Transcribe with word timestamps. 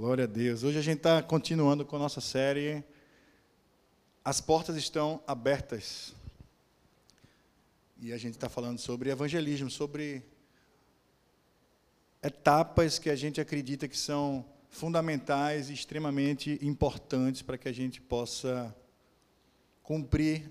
Glória 0.00 0.22
a 0.22 0.26
Deus. 0.28 0.62
Hoje 0.62 0.78
a 0.78 0.80
gente 0.80 0.98
está 0.98 1.20
continuando 1.20 1.84
com 1.84 1.96
a 1.96 1.98
nossa 1.98 2.20
série. 2.20 2.84
As 4.24 4.40
portas 4.40 4.76
estão 4.76 5.20
abertas. 5.26 6.14
E 8.00 8.12
a 8.12 8.16
gente 8.16 8.34
está 8.34 8.48
falando 8.48 8.78
sobre 8.78 9.10
evangelismo, 9.10 9.68
sobre 9.68 10.22
etapas 12.22 13.00
que 13.00 13.10
a 13.10 13.16
gente 13.16 13.40
acredita 13.40 13.88
que 13.88 13.98
são 13.98 14.44
fundamentais 14.70 15.68
e 15.68 15.72
extremamente 15.74 16.60
importantes 16.62 17.42
para 17.42 17.58
que 17.58 17.68
a 17.68 17.72
gente 17.72 18.00
possa 18.00 18.72
cumprir 19.82 20.48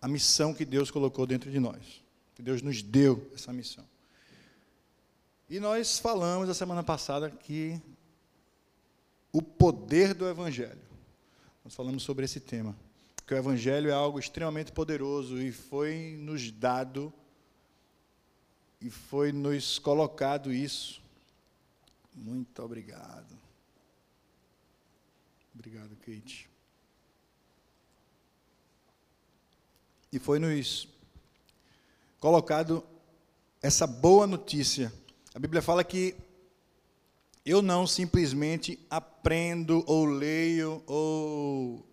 a 0.00 0.08
missão 0.08 0.52
que 0.52 0.64
Deus 0.64 0.90
colocou 0.90 1.24
dentro 1.24 1.52
de 1.52 1.60
nós. 1.60 2.02
Que 2.34 2.42
Deus 2.42 2.60
nos 2.62 2.82
deu 2.82 3.30
essa 3.32 3.52
missão. 3.52 3.88
E 5.48 5.60
nós 5.60 6.00
falamos 6.00 6.48
a 6.48 6.54
semana 6.54 6.82
passada 6.82 7.30
que 7.30 7.80
o 9.32 9.40
poder 9.40 10.12
do 10.14 10.28
Evangelho. 10.28 10.82
Nós 11.64 11.74
falamos 11.74 12.02
sobre 12.02 12.24
esse 12.24 12.38
tema. 12.38 12.76
Que 13.26 13.34
o 13.34 13.36
Evangelho 13.36 13.88
é 13.88 13.94
algo 13.94 14.18
extremamente 14.18 14.72
poderoso 14.72 15.40
e 15.40 15.50
foi 15.50 16.16
nos 16.18 16.50
dado 16.50 17.12
e 18.80 18.90
foi 18.90 19.32
nos 19.32 19.78
colocado 19.78 20.52
isso. 20.52 21.00
Muito 22.12 22.62
obrigado. 22.62 23.38
Obrigado, 25.54 25.96
Kate. 25.96 26.50
E 30.12 30.18
foi 30.18 30.38
nos 30.38 30.88
colocado 32.20 32.84
essa 33.62 33.86
boa 33.86 34.26
notícia. 34.26 34.92
A 35.34 35.38
Bíblia 35.38 35.62
fala 35.62 35.82
que 35.82 36.14
eu 37.44 37.60
não 37.60 37.86
simplesmente 37.86 38.78
aprendo 38.88 39.82
ou 39.86 40.04
leio 40.04 40.82
ou 40.86 41.86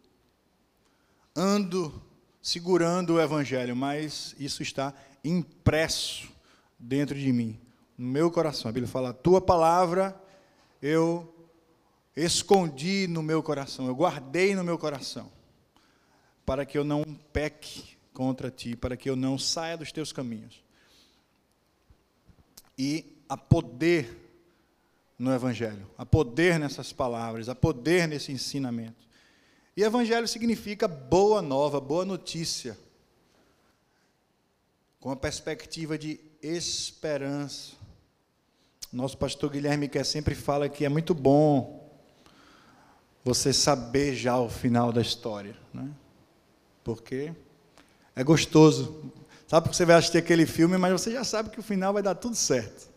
ando 1.36 2.02
segurando 2.42 3.16
o 3.16 3.22
Evangelho, 3.22 3.76
mas 3.76 4.36
isso 4.40 4.62
está 4.62 4.94
impresso 5.24 6.30
dentro 6.78 7.18
de 7.18 7.32
mim, 7.34 7.60
no 7.98 8.08
meu 8.08 8.32
coração. 8.32 8.70
A 8.70 8.72
Bíblia 8.72 8.92
fala: 8.92 9.14
tua 9.14 9.42
palavra 9.42 10.16
eu 10.82 11.34
escondi 12.16 13.08
no 13.08 13.24
meu 13.24 13.42
coração, 13.42 13.88
eu 13.88 13.96
guardei 13.96 14.56
no 14.56 14.64
meu 14.64 14.78
coração, 14.78 15.32
para 16.46 16.66
que 16.66 16.78
eu 16.78 16.84
não 16.84 17.04
peque 17.34 17.98
contra 18.14 18.52
ti, 18.52 18.76
para 18.76 18.96
que 18.96 19.10
eu 19.10 19.16
não 19.16 19.38
saia 19.38 19.78
dos 19.78 19.92
teus 19.92 20.12
caminhos. 20.12 20.64
E 22.78 23.06
a 23.28 23.36
poder 23.36 24.29
no 25.20 25.34
Evangelho, 25.34 25.86
há 25.98 26.06
poder 26.06 26.58
nessas 26.58 26.94
palavras, 26.94 27.50
há 27.50 27.54
poder 27.54 28.08
nesse 28.08 28.32
ensinamento. 28.32 29.06
E 29.76 29.84
Evangelho 29.84 30.26
significa 30.26 30.88
boa 30.88 31.42
nova, 31.42 31.82
boa 31.82 32.06
notícia, 32.06 32.78
com 34.98 35.12
a 35.12 35.16
perspectiva 35.18 35.98
de 35.98 36.22
esperança. 36.42 37.74
Nosso 38.92 39.18
pastor 39.18 39.50
Guilherme 39.50 39.90
quer 39.90 40.06
sempre 40.06 40.34
fala 40.34 40.70
que 40.70 40.86
é 40.86 40.90
muito 40.90 41.14
bom 41.14 41.90
você 43.24 43.52
saber 43.52 44.16
já 44.16 44.40
o 44.40 44.50
final 44.50 44.92
da 44.92 45.02
história, 45.02 45.56
né? 45.74 45.90
Porque 46.84 47.34
é 48.16 48.24
gostoso. 48.24 49.12
Sabe 49.48 49.66
porque 49.66 49.76
você 49.76 49.86
vai 49.86 49.98
assistir 49.98 50.18
aquele 50.18 50.46
filme, 50.46 50.78
mas 50.78 50.94
você 50.94 51.12
já 51.12 51.24
sabe 51.24 51.50
que 51.50 51.60
o 51.60 51.64
final 51.64 51.94
vai 51.94 52.02
dar 52.02 52.16
tudo 52.16 52.36
certo. 52.36 52.90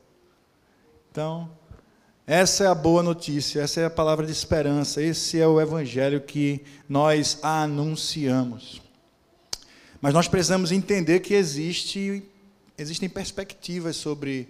Então, 1.11 1.51
essa 2.27 2.65
é 2.65 2.67
a 2.69 2.75
boa 2.75 3.03
notícia, 3.03 3.63
essa 3.63 3.81
é 3.81 3.85
a 3.85 3.91
palavra 3.91 4.25
de 4.25 4.31
esperança, 4.31 5.03
esse 5.03 5.41
é 5.41 5.47
o 5.47 5.61
evangelho 5.61 6.21
que 6.21 6.65
nós 6.89 7.39
anunciamos. 7.43 8.81
Mas 10.01 10.15
nós 10.15 10.29
precisamos 10.29 10.71
entender 10.71 11.19
que 11.21 11.35
existe, 11.35 12.23
existem 12.79 13.09
perspectivas 13.09 13.97
sobre 13.97 14.49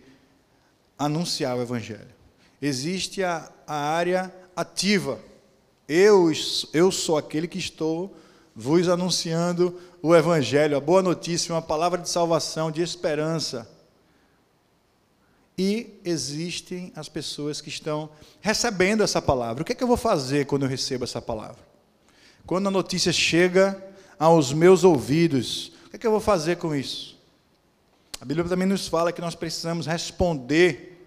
anunciar 0.99 1.57
o 1.57 1.63
evangelho. 1.63 2.15
Existe 2.61 3.23
a, 3.23 3.51
a 3.67 3.75
área 3.75 4.33
ativa. 4.55 5.19
Eu, 5.89 6.31
eu 6.75 6.93
sou 6.93 7.17
aquele 7.17 7.49
que 7.49 7.59
estou 7.59 8.15
vos 8.55 8.87
anunciando 8.87 9.81
o 10.03 10.15
evangelho, 10.15 10.77
a 10.77 10.81
boa 10.81 11.01
notícia, 11.01 11.55
uma 11.55 11.63
palavra 11.63 11.99
de 11.99 12.09
salvação, 12.11 12.71
de 12.71 12.83
esperança 12.83 13.67
e 15.57 16.01
existem 16.05 16.93
as 16.97 17.09
pessoas 17.09 17.61
que 17.61 17.69
estão 17.69 18.11
recebendo 18.41 19.03
essa 19.03 19.21
palavra. 19.21 19.63
O 19.63 19.65
que, 19.65 19.73
é 19.73 19.75
que 19.75 19.83
eu 19.83 19.89
vou 19.89 19.97
fazer 19.97 20.47
quando 20.47 20.63
eu 20.63 20.69
recebo 20.69 21.05
essa 21.05 21.21
palavra? 21.21 21.59
Quando 22.47 22.69
a 22.69 22.71
notícia 22.71 23.13
chega 23.13 23.83
aos 24.19 24.53
meus 24.53 24.83
ouvidos, 24.83 25.73
o 25.87 25.91
que, 25.91 25.97
é 25.97 25.99
que 25.99 26.07
eu 26.07 26.11
vou 26.11 26.21
fazer 26.21 26.57
com 26.57 26.75
isso? 26.75 27.19
A 28.21 28.25
Bíblia 28.25 28.49
também 28.49 28.67
nos 28.67 28.89
fala 28.89 29.13
que 29.13 29.21
nós 29.21 29.35
precisamos 29.35 29.87
responder 29.87 31.07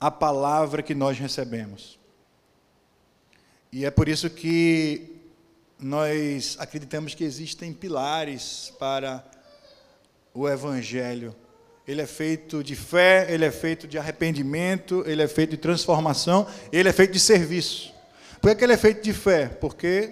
à 0.00 0.10
palavra 0.10 0.82
que 0.82 0.94
nós 0.94 1.18
recebemos. 1.18 1.98
E 3.70 3.84
é 3.84 3.90
por 3.90 4.08
isso 4.08 4.28
que 4.28 5.16
nós 5.78 6.56
acreditamos 6.58 7.14
que 7.14 7.24
existem 7.24 7.72
pilares 7.72 8.72
para 8.78 9.24
o 10.34 10.48
Evangelho 10.48 11.34
ele 11.92 12.02
é 12.02 12.06
feito 12.06 12.64
de 12.64 12.74
fé, 12.74 13.26
ele 13.28 13.44
é 13.44 13.50
feito 13.50 13.86
de 13.86 13.98
arrependimento, 13.98 15.04
ele 15.06 15.22
é 15.22 15.28
feito 15.28 15.50
de 15.50 15.56
transformação, 15.58 16.46
ele 16.72 16.88
é 16.88 16.92
feito 16.92 17.12
de 17.12 17.20
serviço. 17.20 17.92
Por 18.40 18.54
que 18.54 18.64
ele 18.64 18.72
é 18.72 18.76
feito 18.76 19.02
de 19.02 19.12
fé? 19.12 19.46
Porque 19.46 20.10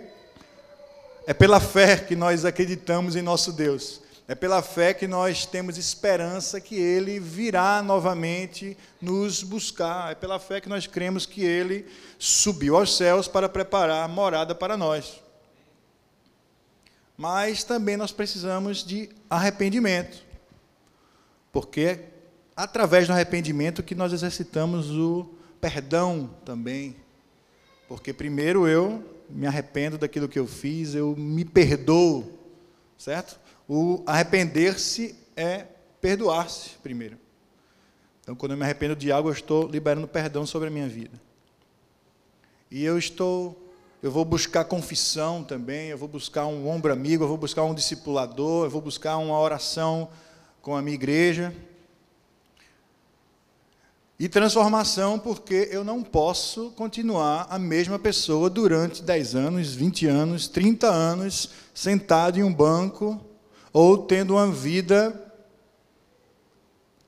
é 1.27 1.35
pela 1.35 1.59
fé 1.59 1.97
que 1.97 2.15
nós 2.15 2.45
acreditamos 2.45 3.17
em 3.17 3.23
nosso 3.23 3.53
Deus. 3.53 4.01
É 4.29 4.35
pela 4.35 4.63
fé 4.63 4.95
que 4.95 5.09
nós 5.09 5.45
temos 5.45 5.77
esperança 5.77 6.61
que 6.61 6.77
Ele 6.77 7.19
virá 7.19 7.83
novamente 7.83 8.77
nos 9.01 9.43
buscar. 9.43 10.13
É 10.13 10.15
pela 10.15 10.39
fé 10.39 10.61
que 10.61 10.69
nós 10.69 10.87
cremos 10.87 11.27
que 11.27 11.43
Ele 11.43 11.85
subiu 12.17 12.77
aos 12.77 12.97
céus 12.97 13.27
para 13.27 13.49
preparar 13.49 14.09
morada 14.09 14.55
para 14.55 14.77
nós. 14.77 15.21
Mas 17.17 17.65
também 17.65 17.97
nós 17.97 18.13
precisamos 18.13 18.85
de 18.85 19.11
arrependimento. 19.29 20.30
Porque 21.53 21.81
é 21.81 22.11
através 22.57 23.07
do 23.07 23.13
arrependimento 23.13 23.83
que 23.83 23.95
nós 23.95 24.13
exercitamos 24.13 24.91
o 24.91 25.29
perdão 25.61 26.31
também. 26.45 26.97
Porque 27.89 28.13
primeiro 28.13 28.69
eu 28.69 29.03
me 29.29 29.47
arrependo 29.47 29.97
daquilo 29.97 30.29
que 30.29 30.39
eu 30.39 30.47
fiz, 30.47 30.95
eu 30.95 31.15
me 31.17 31.45
perdoo, 31.45 32.39
certo? 32.99 33.39
O 33.69 34.03
arrepender-se 34.07 35.17
é 35.37 35.67
perdoar-se 36.01 36.71
primeiro. 36.83 37.17
Então, 38.21 38.35
quando 38.35 38.53
eu 38.53 38.59
me 38.59 38.65
arrependo 38.65 38.95
de 38.95 39.11
algo, 39.11 39.29
eu 39.29 39.33
estou 39.33 39.67
liberando 39.67 40.07
perdão 40.07 40.45
sobre 40.45 40.69
a 40.69 40.71
minha 40.71 40.89
vida. 40.89 41.21
E 42.71 42.85
eu 42.85 42.99
estou, 42.99 43.71
eu 44.03 44.11
vou 44.11 44.25
buscar 44.25 44.65
confissão 44.65 45.43
também, 45.43 45.89
eu 45.89 45.99
vou 45.99 46.09
buscar 46.09 46.47
um 46.47 46.69
ombro 46.69 46.93
amigo, 46.93 47.25
eu 47.25 47.29
vou 47.29 47.39
buscar 47.39 47.65
um 47.65 47.75
discipulador, 47.75 48.67
eu 48.67 48.71
vou 48.71 48.81
buscar 48.81 49.17
uma 49.17 49.39
oração 49.39 50.09
com 50.63 50.77
a 50.77 50.83
minha 50.83 50.95
igreja. 50.95 51.55
E 54.19 54.29
transformação, 54.29 55.19
porque 55.19 55.69
eu 55.73 55.83
não 55.83 56.03
posso 56.03 56.71
continuar 56.73 57.47
a 57.49 57.59
mesma 57.59 57.99
pessoa 57.99 58.51
durante 58.51 59.03
10 59.03 59.35
anos, 59.35 59.75
20 59.75 60.07
anos, 60.07 60.47
30 60.47 60.87
anos, 60.87 61.51
sentado 61.73 62.39
em 62.39 62.43
um 62.43 62.53
banco, 62.53 63.19
ou 63.73 63.97
tendo 63.97 64.35
uma 64.35 64.51
vida 64.51 65.29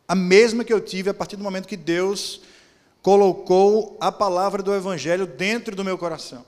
a 0.09 0.15
mesma 0.15 0.65
que 0.65 0.73
eu 0.73 0.81
tive 0.81 1.11
a 1.11 1.15
partir 1.15 1.37
do 1.37 1.43
momento 1.43 1.69
que 1.69 1.77
Deus 1.77 2.41
colocou 3.03 3.97
a 4.01 4.11
palavra 4.11 4.62
do 4.62 4.75
Evangelho 4.75 5.26
dentro 5.26 5.75
do 5.75 5.85
meu 5.85 5.99
coração. 5.99 6.44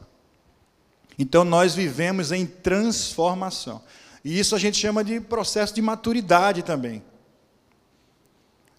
Então 1.18 1.44
nós 1.44 1.74
vivemos 1.74 2.32
em 2.32 2.46
transformação. 2.46 3.82
E 4.24 4.38
isso 4.38 4.56
a 4.56 4.58
gente 4.58 4.78
chama 4.78 5.04
de 5.04 5.20
processo 5.20 5.74
de 5.74 5.82
maturidade 5.82 6.62
também. 6.62 7.02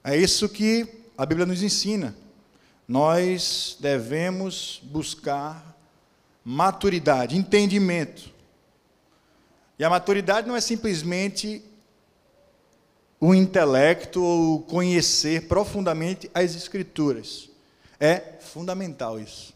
É 0.03 0.17
isso 0.17 0.49
que 0.49 0.87
a 1.17 1.25
Bíblia 1.25 1.45
nos 1.45 1.61
ensina. 1.61 2.15
Nós 2.87 3.77
devemos 3.79 4.81
buscar 4.83 5.75
maturidade, 6.43 7.37
entendimento. 7.37 8.33
E 9.77 9.83
a 9.83 9.89
maturidade 9.89 10.47
não 10.47 10.55
é 10.55 10.61
simplesmente 10.61 11.63
o 13.19 13.33
intelecto 13.33 14.23
ou 14.23 14.61
conhecer 14.61 15.47
profundamente 15.47 16.29
as 16.33 16.55
Escrituras. 16.55 17.49
É 17.99 18.37
fundamental 18.39 19.19
isso. 19.19 19.53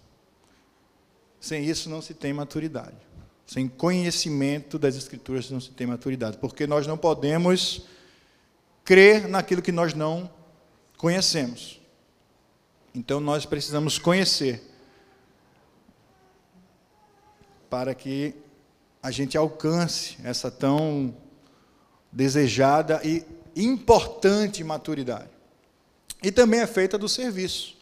Sem 1.40 1.64
isso 1.64 1.90
não 1.90 2.02
se 2.02 2.14
tem 2.14 2.34
maturidade 2.34 2.98
sem 3.50 3.68
conhecimento 3.68 4.78
das 4.78 4.96
Escrituras 4.96 5.50
não 5.50 5.60
se 5.60 5.72
tem 5.72 5.88
maturidade, 5.88 6.38
porque 6.38 6.68
nós 6.68 6.86
não 6.86 6.96
podemos 6.96 7.82
crer 8.86 9.28
naquilo 9.28 9.60
que 9.60 9.72
nós 9.72 9.96
não 9.96 10.30
conhecemos. 10.96 11.82
Então 12.94 13.20
nós 13.20 13.48
precisamos 13.48 13.98
conhecer 13.98 14.62
para 17.72 17.96
que 17.96 18.36
a 19.02 19.10
gente 19.10 19.36
alcance 19.36 20.18
essa 20.24 20.52
tão 20.52 21.18
desejada 22.12 23.02
e 23.04 23.26
importante 23.56 24.64
maturidade. 24.64 25.32
E 26.22 26.32
também 26.32 26.60
é 26.60 26.68
feita 26.68 27.00
do 27.00 27.10
serviço. 27.10 27.79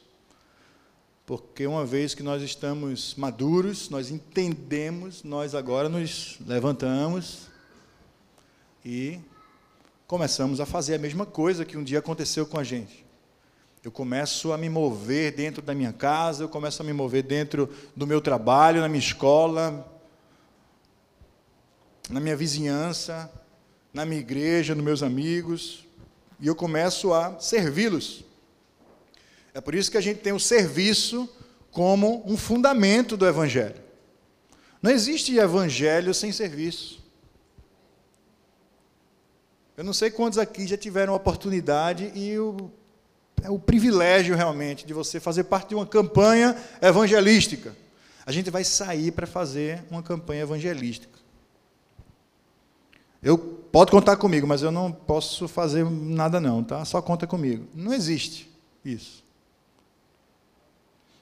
Porque 1.27 1.68
uma 1.68 1.85
vez 1.85 2.15
que 2.15 2.24
nós 2.24 2.41
estamos 2.41 3.13
maduros, 3.15 3.89
nós 3.89 4.09
entendemos, 4.09 5.24
nós 5.24 5.53
agora 5.53 5.89
nos 5.89 6.38
levantamos 6.47 7.50
e 8.85 9.19
começamos 10.07 10.62
a 10.62 10.65
fazer 10.65 10.95
a 10.95 10.97
mesma 10.97 11.25
coisa 11.25 11.65
que 11.65 11.75
um 11.75 11.83
dia 11.83 12.00
aconteceu 12.00 12.45
com 12.45 12.57
a 12.57 12.63
gente. 12.63 13.06
Eu 13.83 13.91
começo 13.91 14.53
a 14.53 14.57
me 14.57 14.69
mover 14.69 15.33
dentro 15.33 15.62
da 15.62 15.75
minha 15.75 15.91
casa, 15.91 16.45
eu 16.45 16.47
começo 16.47 16.81
a 16.81 16.85
me 16.85 16.94
mover 16.94 17.24
dentro 17.24 17.69
do 17.94 18.07
meu 18.07 18.21
trabalho, 18.21 18.80
na 18.80 18.88
minha 18.88 19.03
escola, 19.03 19.85
na 22.09 22.21
minha 22.21 22.38
vizinhança, 22.38 23.30
na 23.94 24.06
minha 24.06 24.21
igreja, 24.21 24.73
nos 24.73 24.85
meus 24.85 25.03
amigos, 25.03 25.85
e 26.39 26.47
eu 26.47 26.56
começo 26.56 27.13
a 27.13 27.38
servi-los. 27.38 28.26
É 29.57 29.62
por 29.62 29.74
isso 29.74 29.89
que 29.89 29.98
a 29.98 30.01
gente 30.01 30.19
tem 30.19 30.33
o 30.33 30.39
serviço 30.39 31.27
como 31.71 32.21
um 32.31 32.38
fundamento 32.38 33.18
do 33.18 33.25
Evangelho. 33.25 33.81
Não 34.80 34.92
existe 34.92 35.36
Evangelho 35.36 36.13
sem 36.13 36.31
serviço. 36.31 37.04
Eu 39.75 39.83
não 39.83 39.94
sei 39.94 40.12
quantos 40.12 40.38
aqui 40.38 40.68
já 40.68 40.77
tiveram 40.77 41.12
a 41.12 41.15
oportunidade 41.15 42.12
e 42.13 42.38
o, 42.38 42.69
é 43.42 43.50
o 43.50 43.57
privilégio 43.57 44.36
realmente 44.36 44.86
de 44.86 44.94
você 44.94 45.19
fazer 45.19 45.45
parte 45.45 45.69
de 45.69 45.75
uma 45.75 45.88
campanha 45.88 46.56
evangelística. 46.80 47.75
A 48.27 48.31
gente 48.31 48.51
vai 48.51 48.63
sair 48.63 49.12
para 49.12 49.25
fazer 49.25 49.83
uma 49.89 50.04
campanha 50.04 50.44
evangelística. 50.44 51.18
Eu 53.24 53.39
pode 53.39 53.89
contar 53.89 54.18
comigo, 54.18 54.45
mas 54.45 54.62
eu 54.62 54.69
não 54.69 54.92
posso 54.92 55.48
fazer 55.48 55.83
nada 55.83 56.39
não, 56.39 56.63
tá? 56.63 56.86
Só 56.86 57.01
conta 57.01 57.25
comigo. 57.25 57.68
Não 57.74 57.92
existe 57.92 58.48
isso. 58.86 59.25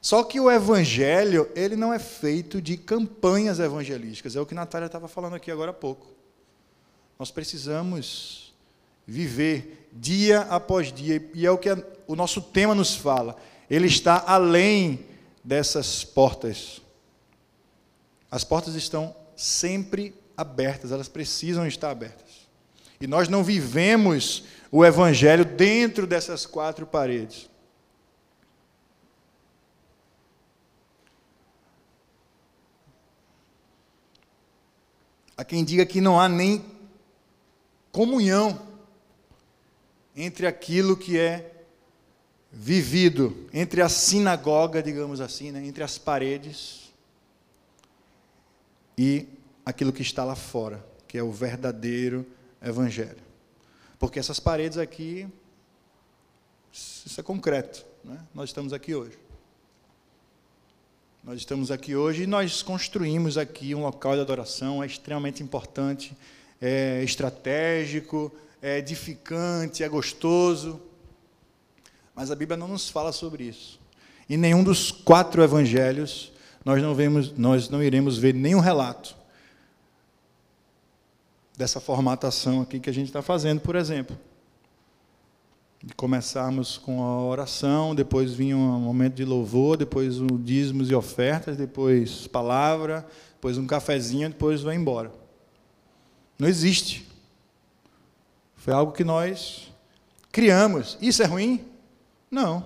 Só 0.05 0.23
que 0.23 0.39
o 0.39 0.51
evangelho, 0.51 1.49
ele 1.55 1.75
não 1.75 1.91
é 1.91 1.97
feito 1.97 2.61
de 2.61 2.77
campanhas 2.77 3.57
evangelísticas. 3.57 4.35
É 4.35 4.39
o 4.39 4.45
que 4.45 4.53
a 4.53 4.57
Natália 4.57 4.85
estava 4.85 5.07
falando 5.07 5.33
aqui 5.33 5.49
agora 5.49 5.71
há 5.71 5.73
pouco. 5.73 6.05
Nós 7.17 7.31
precisamos 7.31 8.53
viver 9.07 9.89
dia 9.91 10.41
após 10.41 10.93
dia, 10.93 11.27
e 11.33 11.43
é 11.43 11.49
o 11.49 11.57
que 11.57 11.69
o 12.05 12.15
nosso 12.15 12.39
tema 12.39 12.75
nos 12.75 12.95
fala. 12.95 13.35
Ele 13.67 13.87
está 13.87 14.23
além 14.27 15.07
dessas 15.43 16.03
portas. 16.03 16.83
As 18.29 18.43
portas 18.43 18.75
estão 18.75 19.15
sempre 19.35 20.13
abertas, 20.37 20.91
elas 20.91 21.07
precisam 21.07 21.65
estar 21.65 21.89
abertas. 21.89 22.47
E 23.01 23.07
nós 23.07 23.27
não 23.27 23.43
vivemos 23.43 24.43
o 24.71 24.85
Evangelho 24.85 25.43
dentro 25.43 26.05
dessas 26.05 26.45
quatro 26.45 26.85
paredes. 26.85 27.49
Há 35.37 35.43
quem 35.43 35.63
diga 35.63 35.85
que 35.85 35.99
não 35.99 36.19
há 36.19 36.29
nem 36.29 36.63
comunhão 37.91 38.61
entre 40.15 40.47
aquilo 40.47 40.95
que 40.95 41.17
é 41.17 41.65
vivido, 42.51 43.47
entre 43.53 43.81
a 43.81 43.89
sinagoga, 43.89 44.81
digamos 44.81 45.19
assim, 45.19 45.51
né, 45.51 45.65
entre 45.65 45.83
as 45.83 45.97
paredes, 45.97 46.93
e 48.97 49.27
aquilo 49.65 49.91
que 49.91 50.01
está 50.01 50.23
lá 50.23 50.35
fora, 50.35 50.85
que 51.05 51.17
é 51.17 51.23
o 51.23 51.31
verdadeiro 51.31 52.25
evangelho. 52.61 53.23
Porque 53.99 54.19
essas 54.19 54.39
paredes 54.39 54.77
aqui, 54.77 55.27
isso 56.71 57.19
é 57.19 57.23
concreto. 57.23 57.85
Né? 58.03 58.17
Nós 58.33 58.49
estamos 58.49 58.71
aqui 58.71 58.95
hoje. 58.95 59.17
Nós 61.25 61.39
estamos 61.39 61.71
aqui 61.71 61.95
hoje 61.95 62.21
e 62.21 62.27
nós 62.27 62.61
construímos 62.61 63.35
aqui 63.35 63.73
um 63.73 63.81
local 63.81 64.13
de 64.13 64.21
adoração, 64.21 64.83
é 64.83 64.85
extremamente 64.85 65.41
importante, 65.41 66.15
é 66.61 67.01
estratégico, 67.03 68.31
é 68.61 68.77
edificante, 68.77 69.83
é 69.83 69.89
gostoso. 69.89 70.79
Mas 72.13 72.29
a 72.29 72.35
Bíblia 72.35 72.55
não 72.55 72.67
nos 72.67 72.89
fala 72.89 73.11
sobre 73.11 73.43
isso. 73.43 73.79
Em 74.29 74.37
nenhum 74.37 74.63
dos 74.63 74.91
quatro 74.91 75.41
evangelhos 75.41 76.31
nós 76.63 76.79
não 76.79 76.93
vemos, 76.93 77.35
nós 77.35 77.69
não 77.69 77.81
iremos 77.81 78.19
ver 78.19 78.35
nenhum 78.35 78.59
relato 78.59 79.17
dessa 81.57 81.79
formatação 81.79 82.61
aqui 82.61 82.79
que 82.79 82.89
a 82.89 82.93
gente 82.93 83.07
está 83.07 83.23
fazendo, 83.23 83.61
por 83.61 83.75
exemplo. 83.75 84.15
Começarmos 85.93 86.77
com 86.77 87.03
a 87.03 87.21
oração, 87.21 87.93
depois 87.93 88.33
vinha 88.33 88.57
um 88.57 88.79
momento 88.79 89.15
de 89.15 89.25
louvor, 89.25 89.77
depois 89.77 90.19
o 90.19 90.25
dízimos 90.39 90.89
e 90.89 90.95
ofertas, 90.95 91.57
depois 91.57 92.25
palavra, 92.27 93.05
depois 93.33 93.57
um 93.57 93.67
cafezinho, 93.67 94.29
depois 94.29 94.61
vai 94.61 94.75
embora. 94.75 95.11
Não 96.39 96.47
existe. 96.47 97.07
Foi 98.55 98.73
algo 98.73 98.91
que 98.91 99.03
nós 99.03 99.71
criamos. 100.31 100.97
Isso 100.99 101.21
é 101.21 101.25
ruim? 101.25 101.63
Não. 102.31 102.65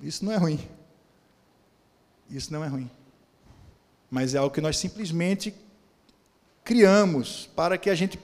Isso 0.00 0.24
não 0.24 0.32
é 0.32 0.36
ruim. 0.36 0.58
Isso 2.28 2.52
não 2.52 2.64
é 2.64 2.66
ruim. 2.66 2.90
Mas 4.10 4.34
é 4.34 4.38
algo 4.38 4.52
que 4.52 4.60
nós 4.60 4.76
simplesmente 4.76 5.54
criamos 6.64 7.48
para 7.54 7.78
que 7.78 7.88
a 7.88 7.94
gente 7.94 8.18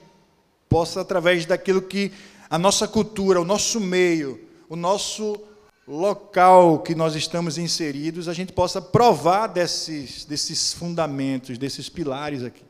possa, 0.67 1.01
através 1.01 1.45
daquilo 1.45 1.81
que 1.81 2.11
a 2.49 2.57
nossa 2.57 2.87
cultura, 2.87 3.39
o 3.39 3.45
nosso 3.45 3.79
meio, 3.79 4.39
o 4.67 4.75
nosso 4.75 5.39
local 5.87 6.79
que 6.79 6.95
nós 6.95 7.15
estamos 7.15 7.57
inseridos, 7.57 8.27
a 8.27 8.33
gente 8.33 8.51
possa 8.51 8.81
provar 8.81 9.47
desses, 9.47 10.25
desses 10.25 10.73
fundamentos, 10.73 11.57
desses 11.57 11.89
pilares 11.89 12.43
aqui. 12.43 12.63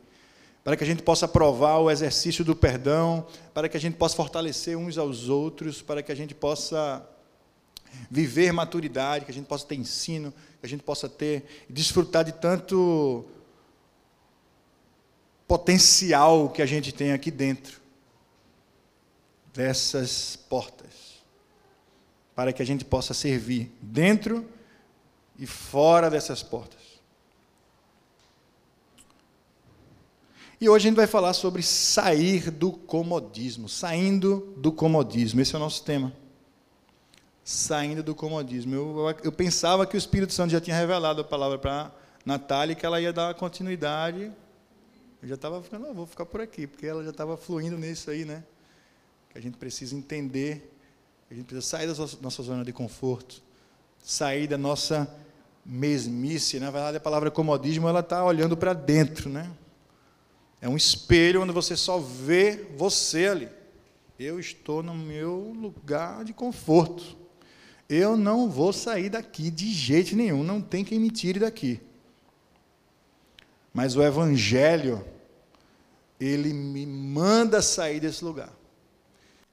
Para 0.64 0.76
que 0.76 0.84
a 0.84 0.88
gente 0.88 1.02
possa 1.02 1.28
provar 1.28 1.78
o 1.78 1.90
exercício 1.90 2.44
do 2.44 2.56
perdão, 2.56 3.26
para 3.54 3.70
que 3.70 3.78
a 3.78 3.80
gente 3.80 3.96
possa 3.96 4.16
fortalecer 4.16 4.78
uns 4.78 4.98
aos 4.98 5.30
outros, 5.30 5.82
para 5.82 6.04
que 6.04 6.12
a 6.12 6.16
gente 6.16 6.36
possa 6.36 7.06
viver 8.12 8.52
maturidade, 8.52 9.26
que 9.26 9.32
a 9.32 9.34
gente 9.34 9.48
possa 9.48 9.66
ter 9.66 9.76
ensino, 9.76 10.34
que 10.60 10.66
a 10.66 10.70
gente 10.70 10.84
possa 10.84 11.08
ter 11.08 11.66
desfrutar 11.70 12.26
de 12.26 12.34
tanto 12.34 13.26
potencial 15.48 16.50
que 16.50 16.62
a 16.62 16.66
gente 16.66 16.92
tem 16.92 17.14
aqui 17.14 17.32
dentro 17.32 17.79
dessas 19.54 20.36
portas, 20.36 21.24
para 22.36 22.54
que 22.54 22.62
a 22.62 22.66
gente 22.66 22.86
possa 22.86 23.14
servir 23.14 23.72
dentro 23.82 24.48
e 25.38 25.46
fora 25.46 26.10
dessas 26.10 26.44
portas. 26.44 26.80
E 30.62 30.68
hoje 30.68 30.88
a 30.88 30.90
gente 30.90 30.98
vai 30.98 31.08
falar 31.08 31.32
sobre 31.34 31.64
sair 31.64 32.52
do 32.52 32.74
comodismo, 32.74 33.70
saindo 33.70 34.54
do 34.58 34.74
comodismo. 34.74 35.40
Esse 35.40 35.56
é 35.56 35.58
o 35.58 35.62
nosso 35.62 35.84
tema. 35.86 36.12
Saindo 37.46 38.04
do 38.04 38.14
comodismo. 38.14 38.76
Eu, 38.76 39.16
eu 39.24 39.32
pensava 39.32 39.88
que 39.88 39.96
o 39.96 39.98
Espírito 39.98 40.34
Santo 40.34 40.52
já 40.52 40.60
tinha 40.60 40.76
revelado 40.76 41.22
a 41.22 41.24
palavra 41.24 41.58
para 41.58 41.92
Natália 42.26 42.74
e 42.74 42.76
que 42.76 42.86
ela 42.86 43.00
ia 43.00 43.14
dar 43.14 43.34
continuidade. 43.36 44.30
Eu 45.22 45.30
já 45.30 45.36
estava 45.36 45.64
ficando, 45.64 45.88
não, 45.88 45.94
vou 45.94 46.06
ficar 46.06 46.26
por 46.26 46.42
aqui, 46.42 46.68
porque 46.68 46.86
ela 46.86 47.06
já 47.06 47.12
estava 47.12 47.38
fluindo 47.38 47.78
nisso 47.78 48.12
aí, 48.12 48.26
né? 48.26 48.44
Que 49.30 49.38
a 49.38 49.42
gente 49.42 49.58
precisa 49.58 49.96
entender, 49.96 50.76
a 51.30 51.34
gente 51.34 51.46
precisa 51.46 51.66
sair 51.66 51.88
da 51.88 51.94
nossa 52.22 52.44
zona 52.44 52.66
de 52.66 52.74
conforto, 52.74 53.42
sair 54.04 54.48
da 54.48 54.58
nossa 54.58 55.08
mesmice. 55.66 56.60
Na 56.60 56.72
verdade, 56.72 56.98
a 56.98 57.00
palavra 57.02 57.30
comodismo 57.30 57.88
ela 57.88 58.00
está 58.00 58.24
olhando 58.24 58.58
para 58.58 58.74
dentro, 58.74 59.30
né? 59.30 59.52
É 60.62 60.68
um 60.68 60.76
espelho 60.76 61.42
onde 61.42 61.54
você 61.54 61.76
só 61.76 62.00
vê 62.00 62.68
você 62.76 63.28
ali. 63.28 63.50
Eu 64.18 64.40
estou 64.40 64.84
no 64.84 64.94
meu 64.94 65.56
lugar 65.56 66.26
de 66.26 66.34
conforto. 66.34 67.18
Eu 67.88 68.18
não 68.18 68.50
vou 68.50 68.74
sair 68.74 69.10
daqui 69.10 69.50
de 69.50 69.72
jeito 69.72 70.16
nenhum, 70.16 70.44
não 70.44 70.62
tem 70.62 70.84
quem 70.84 71.00
me 71.00 71.10
tire 71.10 71.40
daqui. 71.40 71.80
Mas 73.74 73.96
o 73.96 74.04
Evangelho, 74.04 75.06
ele 76.20 76.52
me 76.54 76.86
manda 76.86 77.62
sair 77.62 78.00
desse 78.00 78.24
lugar. 78.24 78.59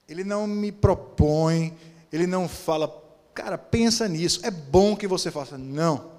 Ele 0.07 0.23
não 0.23 0.47
me 0.47 0.71
propõe, 0.71 1.75
ele 2.11 2.25
não 2.25 2.47
fala, 2.47 2.91
cara, 3.33 3.57
pensa 3.57 4.07
nisso, 4.07 4.39
é 4.43 4.51
bom 4.51 4.95
que 4.95 5.07
você 5.07 5.29
faça. 5.29 5.57
Não. 5.57 6.11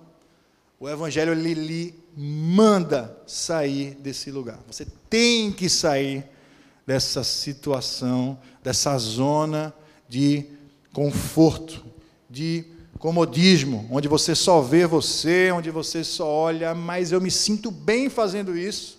O 0.81 0.89
Evangelho 0.89 1.33
ele 1.33 1.55
lhe 1.55 1.95
manda 2.17 3.17
sair 3.27 3.95
desse 3.95 4.31
lugar. 4.31 4.59
Você 4.67 4.87
tem 5.09 5.51
que 5.51 5.69
sair 5.69 6.25
dessa 6.87 7.25
situação, 7.25 8.39
dessa 8.63 8.97
zona 8.99 9.75
de 10.09 10.47
conforto, 10.93 11.85
de 12.31 12.65
comodismo, 12.99 13.87
onde 13.91 14.09
você 14.09 14.35
só 14.35 14.61
vê 14.61 14.87
você, 14.87 15.51
onde 15.53 15.71
você 15.71 16.03
só 16.03 16.27
olha, 16.27 16.75
mas 16.75 17.13
eu 17.13 17.21
me 17.21 17.31
sinto 17.31 17.71
bem 17.71 18.09
fazendo 18.09 18.57
isso. 18.57 18.98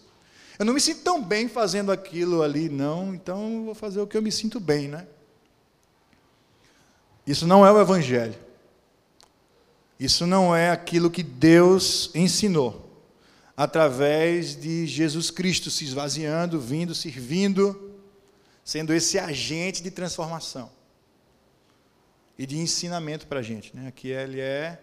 Eu 0.60 0.66
não 0.66 0.74
me 0.74 0.82
sinto 0.82 1.02
tão 1.02 1.24
bem 1.24 1.48
fazendo 1.48 1.92
aquilo 1.92 2.44
ali, 2.44 2.68
não, 2.68 3.16
então 3.16 3.64
vou 3.64 3.74
fazer 3.74 4.02
o 4.02 4.08
que 4.08 4.18
eu 4.18 4.22
me 4.22 4.32
sinto 4.32 4.60
bem, 4.60 4.90
né? 4.90 5.08
Isso 7.26 7.48
não 7.48 7.66
é 7.66 7.72
o 7.72 7.80
Evangelho. 7.80 8.36
Isso 9.98 10.28
não 10.28 10.54
é 10.56 10.70
aquilo 10.70 11.10
que 11.10 11.24
Deus 11.24 12.12
ensinou 12.14 12.90
através 13.56 14.56
de 14.56 14.88
Jesus 14.88 15.30
Cristo 15.30 15.70
se 15.70 15.84
esvaziando, 15.84 16.60
vindo, 16.60 16.96
servindo, 16.96 17.94
sendo 18.64 18.94
esse 18.94 19.20
agente 19.20 19.84
de 19.84 19.92
transformação 19.92 20.72
e 22.38 22.46
de 22.46 22.58
ensinamento 22.58 23.28
para 23.28 23.40
a 23.40 23.44
gente. 23.44 23.76
Né? 23.76 23.88
Aqui 23.88 24.10
ele 24.10 24.40
é. 24.40 24.82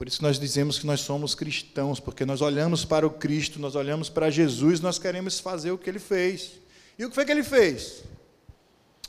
Por 0.00 0.08
isso 0.08 0.22
nós 0.22 0.40
dizemos 0.40 0.78
que 0.78 0.86
nós 0.86 1.02
somos 1.02 1.34
cristãos, 1.34 2.00
porque 2.00 2.24
nós 2.24 2.40
olhamos 2.40 2.86
para 2.86 3.06
o 3.06 3.10
Cristo, 3.10 3.60
nós 3.60 3.74
olhamos 3.74 4.08
para 4.08 4.30
Jesus, 4.30 4.80
nós 4.80 4.98
queremos 4.98 5.38
fazer 5.38 5.72
o 5.72 5.76
que 5.76 5.90
ele 5.90 5.98
fez. 5.98 6.52
E 6.98 7.04
o 7.04 7.10
que 7.10 7.14
foi 7.14 7.26
que 7.26 7.30
ele 7.30 7.42
fez? 7.42 8.02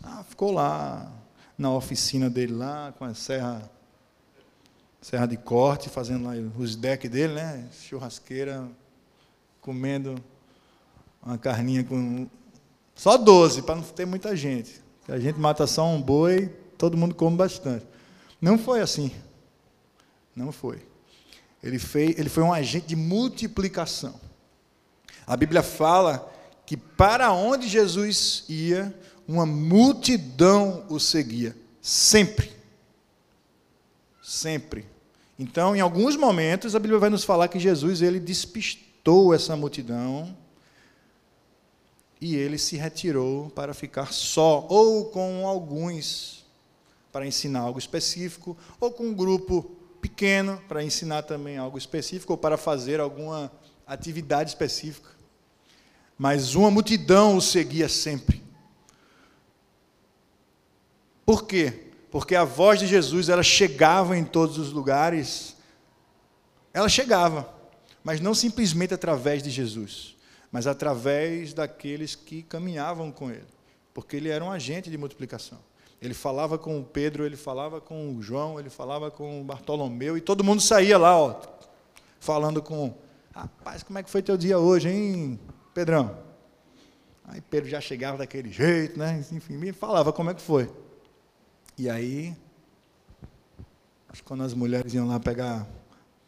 Ah, 0.04 0.22
ficou 0.28 0.52
lá 0.52 1.10
na 1.58 1.72
oficina 1.72 2.30
dele 2.30 2.52
lá, 2.52 2.94
com 3.00 3.06
a 3.06 3.14
serra, 3.14 3.72
serra 5.02 5.26
de 5.28 5.38
corte, 5.38 5.88
fazendo 5.88 6.26
lá 6.26 6.34
os 6.60 6.76
decks 6.76 7.10
dele, 7.10 7.36
né? 7.36 7.70
Churrasqueira, 7.72 8.68
comendo 9.62 10.22
uma 11.26 11.38
carninha 11.38 11.86
com. 11.86 12.28
Só 12.96 13.18
12, 13.18 13.62
para 13.62 13.76
não 13.76 13.84
ter 13.84 14.06
muita 14.06 14.36
gente. 14.36 14.82
A 15.08 15.18
gente 15.18 15.40
mata 15.40 15.66
só 15.66 15.88
um 15.88 16.02
boi, 16.02 16.50
todo 16.78 16.98
mundo 16.98 17.16
come 17.16 17.38
bastante. 17.38 17.88
Não 18.42 18.58
foi 18.58 18.82
assim. 18.82 19.10
Não 20.36 20.52
foi. 20.52 20.82
Ele, 21.64 21.78
fez, 21.78 22.18
ele 22.18 22.30
foi 22.30 22.44
um 22.44 22.54
agente 22.54 22.88
de 22.88 22.96
multiplicação. 22.96 24.20
A 25.28 25.38
Bíblia 25.38 25.62
fala 25.62 26.32
que 26.66 26.76
para 26.76 27.32
onde 27.32 27.68
Jesus 27.68 28.44
ia, 28.50 28.94
uma 29.28 29.46
multidão 29.46 30.86
o 30.90 31.00
seguia. 31.00 31.56
Sempre. 31.82 32.52
Sempre. 34.22 34.86
Então, 35.38 35.76
em 35.76 35.80
alguns 35.80 36.16
momentos, 36.16 36.76
a 36.76 36.80
Bíblia 36.80 37.00
vai 37.00 37.10
nos 37.10 37.24
falar 37.24 37.48
que 37.48 37.60
Jesus 37.60 38.02
ele 38.02 38.20
despistou 38.20 39.34
essa 39.34 39.56
multidão 39.56 40.36
e 42.20 42.36
ele 42.36 42.60
se 42.60 42.78
retirou 42.78 43.50
para 43.50 43.74
ficar 43.74 44.14
só, 44.14 44.66
ou 44.70 45.06
com 45.06 45.48
alguns 45.48 46.46
para 47.12 47.26
ensinar 47.26 47.62
algo 47.62 47.80
específico, 47.80 48.56
ou 48.80 48.92
com 48.92 49.08
um 49.08 49.14
grupo 49.14 49.76
pequeno 50.02 50.62
para 50.68 50.84
ensinar 50.84 51.22
também 51.24 51.58
algo 51.58 51.78
específico, 51.78 52.34
ou 52.34 52.38
para 52.38 52.58
fazer 52.58 53.00
alguma 53.00 53.52
atividade 53.86 54.50
específica. 54.50 55.10
Mas 56.18 56.56
uma 56.56 56.72
multidão 56.72 57.38
o 57.38 57.42
seguia 57.42 57.88
sempre. 57.88 58.44
Por 61.26 61.46
quê? 61.46 61.92
Porque 62.10 62.36
a 62.36 62.44
voz 62.44 62.80
de 62.80 62.88
Jesus 62.88 63.30
ela 63.30 63.44
chegava 63.44 64.18
em 64.18 64.26
todos 64.26 64.58
os 64.58 64.72
lugares. 64.72 65.56
Ela 66.74 66.90
chegava, 66.90 67.54
mas 68.04 68.20
não 68.20 68.34
simplesmente 68.34 68.94
através 68.94 69.42
de 69.42 69.50
Jesus, 69.50 70.16
mas 70.52 70.68
através 70.68 71.54
daqueles 71.54 72.16
que 72.16 72.44
caminhavam 72.44 73.12
com 73.12 73.30
ele, 73.30 73.48
porque 73.94 74.16
ele 74.16 74.30
era 74.30 74.44
um 74.44 74.52
agente 74.52 74.90
de 74.90 74.98
multiplicação. 74.98 75.60
Ele 76.02 76.16
falava 76.16 76.58
com 76.58 76.80
o 76.80 76.84
Pedro, 76.84 77.26
ele 77.26 77.38
falava 77.38 77.80
com 77.80 78.16
o 78.16 78.22
João, 78.24 78.60
ele 78.60 78.72
falava 78.72 79.12
com 79.12 79.40
o 79.40 79.44
Bartolomeu, 79.44 80.18
e 80.18 80.22
todo 80.22 80.44
mundo 80.44 80.60
saía 80.60 80.98
lá, 80.98 81.16
ó, 81.16 81.40
falando 82.20 82.60
com, 82.60 82.92
rapaz, 83.32 83.84
como 83.84 84.00
é 84.00 84.04
que 84.04 84.10
foi 84.10 84.24
teu 84.24 84.36
dia 84.36 84.58
hoje, 84.58 84.90
hein, 84.90 85.40
Pedrão? 85.76 86.18
Aí 87.26 87.40
Pedro 87.40 87.70
já 87.70 87.80
chegava 87.80 88.18
daquele 88.18 88.52
jeito, 88.52 88.98
né? 88.98 89.24
Enfim, 89.32 89.58
me 89.58 89.72
falava 89.72 90.12
como 90.12 90.32
é 90.32 90.34
que 90.34 90.42
foi. 90.42 90.70
E 91.78 91.88
aí, 91.88 92.36
acho 94.10 94.24
que 94.24 94.28
quando 94.28 94.44
as 94.44 94.56
mulheres 94.56 94.94
iam 94.96 95.08
lá 95.08 95.20
pegar, 95.20 95.68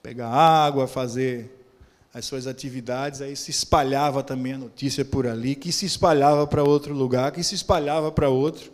pegar 0.04 0.30
água, 0.30 0.88
fazer 0.88 1.68
as 2.14 2.26
suas 2.26 2.46
atividades, 2.46 3.22
aí 3.22 3.36
se 3.36 3.50
espalhava 3.50 4.22
também 4.22 4.54
a 4.54 4.58
notícia 4.60 5.04
por 5.04 5.26
ali, 5.26 5.56
que 5.56 5.72
se 5.72 5.88
espalhava 5.88 6.46
para 6.46 6.64
outro 6.64 6.94
lugar, 6.94 7.32
que 7.32 7.44
se 7.44 7.56
espalhava 7.56 8.12
para 8.12 8.30
outro. 8.30 8.72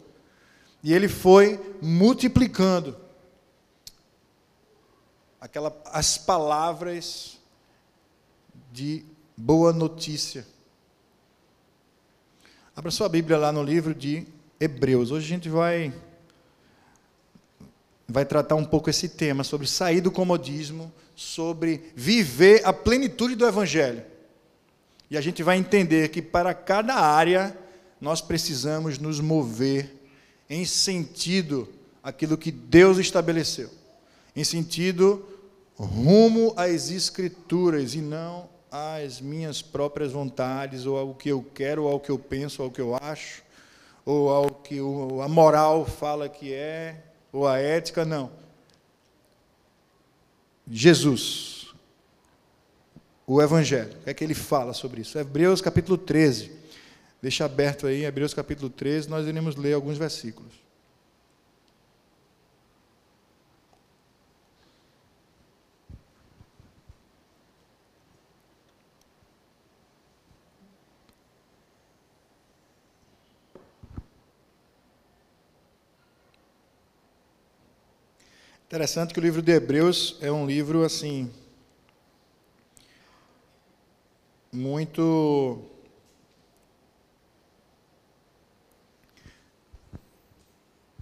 E 0.83 0.93
ele 0.93 1.07
foi 1.07 1.59
multiplicando 1.81 2.95
aquela, 5.39 5.75
as 5.85 6.17
palavras 6.17 7.37
de 8.71 9.03
boa 9.35 9.73
notícia. 9.73 10.45
Abra 12.75 12.91
sua 12.91 13.09
Bíblia 13.09 13.37
lá 13.37 13.51
no 13.51 13.63
livro 13.63 13.93
de 13.93 14.25
Hebreus. 14.59 15.11
Hoje 15.11 15.25
a 15.25 15.29
gente 15.29 15.49
vai 15.49 15.93
vai 18.07 18.25
tratar 18.25 18.55
um 18.55 18.65
pouco 18.65 18.89
esse 18.89 19.07
tema 19.07 19.43
sobre 19.43 19.67
sair 19.67 20.01
do 20.01 20.09
comodismo, 20.09 20.91
sobre 21.15 21.91
viver 21.95 22.65
a 22.65 22.73
plenitude 22.73 23.35
do 23.35 23.45
evangelho. 23.45 24.03
E 25.11 25.17
a 25.17 25.21
gente 25.21 25.43
vai 25.43 25.57
entender 25.57 26.09
que 26.09 26.21
para 26.21 26.53
cada 26.53 26.95
área 26.95 27.55
nós 28.01 28.19
precisamos 28.19 28.97
nos 28.97 29.19
mover 29.19 29.98
em 30.49 30.65
sentido 30.65 31.69
aquilo 32.01 32.37
que 32.37 32.51
Deus 32.51 32.97
estabeleceu, 32.97 33.69
em 34.35 34.43
sentido 34.43 35.25
rumo 35.75 36.53
às 36.57 36.89
Escrituras 36.89 37.93
e 37.93 38.01
não 38.01 38.49
às 38.71 39.19
minhas 39.19 39.61
próprias 39.61 40.11
vontades, 40.11 40.85
ou 40.85 40.97
ao 40.97 41.15
que 41.15 41.29
eu 41.29 41.43
quero, 41.53 41.83
ou 41.83 41.91
ao 41.91 41.99
que 41.99 42.09
eu 42.09 42.19
penso, 42.19 42.61
ou 42.61 42.67
ao 42.67 42.71
que 42.71 42.81
eu 42.81 42.95
acho, 42.95 43.43
ou 44.05 44.29
ao 44.29 44.49
que 44.49 44.79
a 44.79 45.27
moral 45.27 45.85
fala 45.85 46.29
que 46.29 46.53
é, 46.53 47.03
ou 47.31 47.47
a 47.47 47.57
ética, 47.57 48.05
não. 48.05 48.31
Jesus, 50.69 51.73
o 53.25 53.41
Evangelho, 53.41 53.93
o 54.01 54.03
que 54.03 54.09
é 54.09 54.13
que 54.13 54.23
ele 54.23 54.35
fala 54.35 54.73
sobre 54.73 55.01
isso? 55.01 55.17
Hebreus 55.17 55.61
capítulo 55.61 55.97
13. 55.97 56.58
Deixa 57.21 57.43
aberto 57.43 57.85
aí, 57.85 58.05
Hebreus 58.05 58.33
capítulo 58.33 58.69
13, 58.69 59.09
nós 59.09 59.27
iremos 59.27 59.57
ler 59.57 59.73
alguns 59.73 59.97
versículos. 59.97 60.53
Interessante 78.69 79.13
que 79.13 79.19
o 79.19 79.23
livro 79.23 79.41
de 79.41 79.51
Hebreus 79.51 80.15
é 80.21 80.31
um 80.31 80.45
livro 80.45 80.85
assim 80.85 81.29
muito 84.53 85.78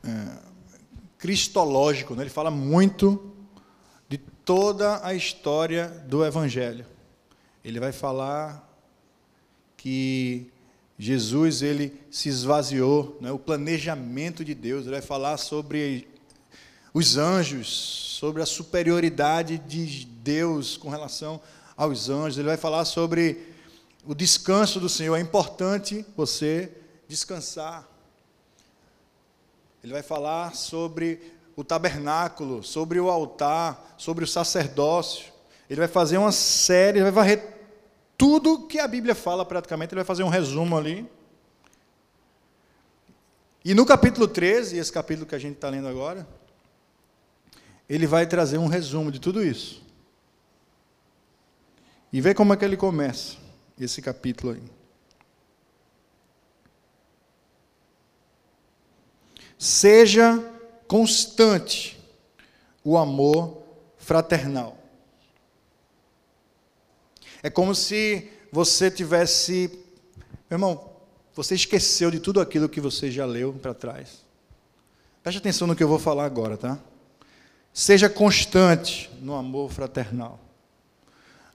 é, 0.08 0.38
cristológico, 1.18 2.16
né? 2.16 2.24
ele 2.24 2.30
fala 2.30 2.50
muito 2.50 3.34
de 4.08 4.18
toda 4.18 5.06
a 5.06 5.14
história 5.14 5.90
do 6.08 6.26
Evangelho. 6.26 6.86
Ele 7.64 7.80
vai 7.80 7.92
falar 7.92 8.64
que 9.76 10.50
Jesus 10.98 11.62
ele 11.62 11.94
se 12.10 12.30
esvaziou, 12.30 13.18
né? 13.20 13.32
o 13.32 13.38
planejamento 13.38 14.46
de 14.46 14.56
Deus. 14.56 14.84
Ele 14.84 14.92
vai 14.92 15.02
falar 15.02 15.38
sobre 15.38 16.08
os 16.94 17.18
anjos, 17.18 17.68
sobre 18.20 18.42
a 18.42 18.46
superioridade 18.46 19.58
de 19.58 20.06
Deus 20.06 20.78
com 20.78 20.90
relação 20.90 21.42
aos 21.76 22.10
anjos. 22.10 22.38
Ele 22.38 22.48
vai 22.48 22.58
falar 22.58 22.86
sobre 22.86 23.54
o 24.06 24.16
descanso 24.16 24.80
do 24.80 24.88
Senhor. 24.88 25.16
É 25.16 25.20
importante 25.20 26.06
você 26.16 26.72
descansar. 27.08 27.97
Ele 29.88 29.94
vai 29.94 30.04
falar 30.04 30.54
sobre 30.54 31.22
o 31.56 31.64
tabernáculo, 31.64 32.62
sobre 32.62 33.00
o 33.00 33.10
altar, 33.10 33.96
sobre 33.98 34.26
o 34.26 34.28
sacerdócio. 34.28 35.32
Ele 35.70 35.80
vai 35.80 35.88
fazer 35.88 36.18
uma 36.18 36.34
série, 36.34 37.02
vai 37.02 37.10
varrer 37.10 37.58
tudo 38.18 38.68
que 38.68 38.80
a 38.80 38.88
Bíblia 38.88 39.16
fala 39.16 39.46
praticamente, 39.46 39.94
ele 39.94 40.02
vai 40.02 40.06
fazer 40.06 40.24
um 40.24 40.28
resumo 40.28 40.78
ali. 40.78 41.10
E 43.64 43.74
no 43.74 43.86
capítulo 43.86 44.28
13, 44.28 44.78
esse 44.78 44.92
capítulo 44.92 45.26
que 45.26 45.36
a 45.36 45.40
gente 45.40 45.56
está 45.56 45.70
lendo 45.70 45.88
agora, 45.88 46.28
ele 47.88 48.06
vai 48.06 48.28
trazer 48.28 48.58
um 48.58 48.68
resumo 48.68 49.10
de 49.10 49.22
tudo 49.22 49.42
isso. 49.42 49.82
E 52.12 52.20
vê 52.20 52.34
como 52.34 52.54
é 52.54 52.58
que 52.58 52.66
ele 52.66 52.76
começa 52.76 53.38
esse 53.80 54.02
capítulo 54.02 54.52
aí. 54.52 54.77
Seja 59.58 60.44
constante 60.88 62.00
o 62.84 62.98
amor 62.98 63.64
fraternal. 63.98 64.78
É 67.42 67.50
como 67.50 67.74
se 67.76 68.30
você 68.52 68.90
tivesse. 68.90 69.70
Meu 70.50 70.56
irmão, 70.56 70.90
você 71.34 71.56
esqueceu 71.56 72.10
de 72.10 72.20
tudo 72.20 72.40
aquilo 72.40 72.70
que 72.70 72.82
você 72.82 73.12
já 73.12 73.26
leu 73.26 73.54
para 73.54 73.74
trás. 73.74 74.26
Preste 75.22 75.40
atenção 75.40 75.68
no 75.68 75.76
que 75.76 75.84
eu 75.84 75.88
vou 75.88 76.00
falar 76.00 76.26
agora, 76.26 76.56
tá? 76.56 76.80
Seja 77.74 78.10
constante 78.10 79.10
no 79.22 79.36
amor 79.36 79.70
fraternal. 79.70 80.40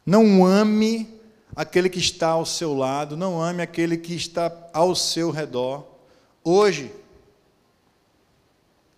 Não 0.05 0.45
ame 0.45 1.09
aquele 1.55 1.89
que 1.89 1.99
está 1.99 2.29
ao 2.29 2.45
seu 2.45 2.75
lado, 2.75 3.17
não 3.17 3.41
ame 3.41 3.63
aquele 3.63 3.97
que 3.97 4.15
está 4.15 4.53
ao 4.73 4.95
seu 4.95 5.31
redor. 5.31 5.87
Hoje, 6.45 6.93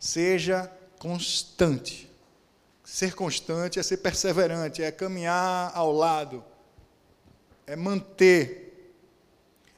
seja 0.05 0.71
constante. 0.99 2.11
Ser 2.85 3.15
constante 3.15 3.79
é 3.79 3.83
ser 3.83 3.97
perseverante, 3.97 4.83
é 4.83 4.93
caminhar 4.93 5.73
ao 5.75 5.91
lado, 5.91 6.45
é 7.67 7.75
manter, 7.75 8.93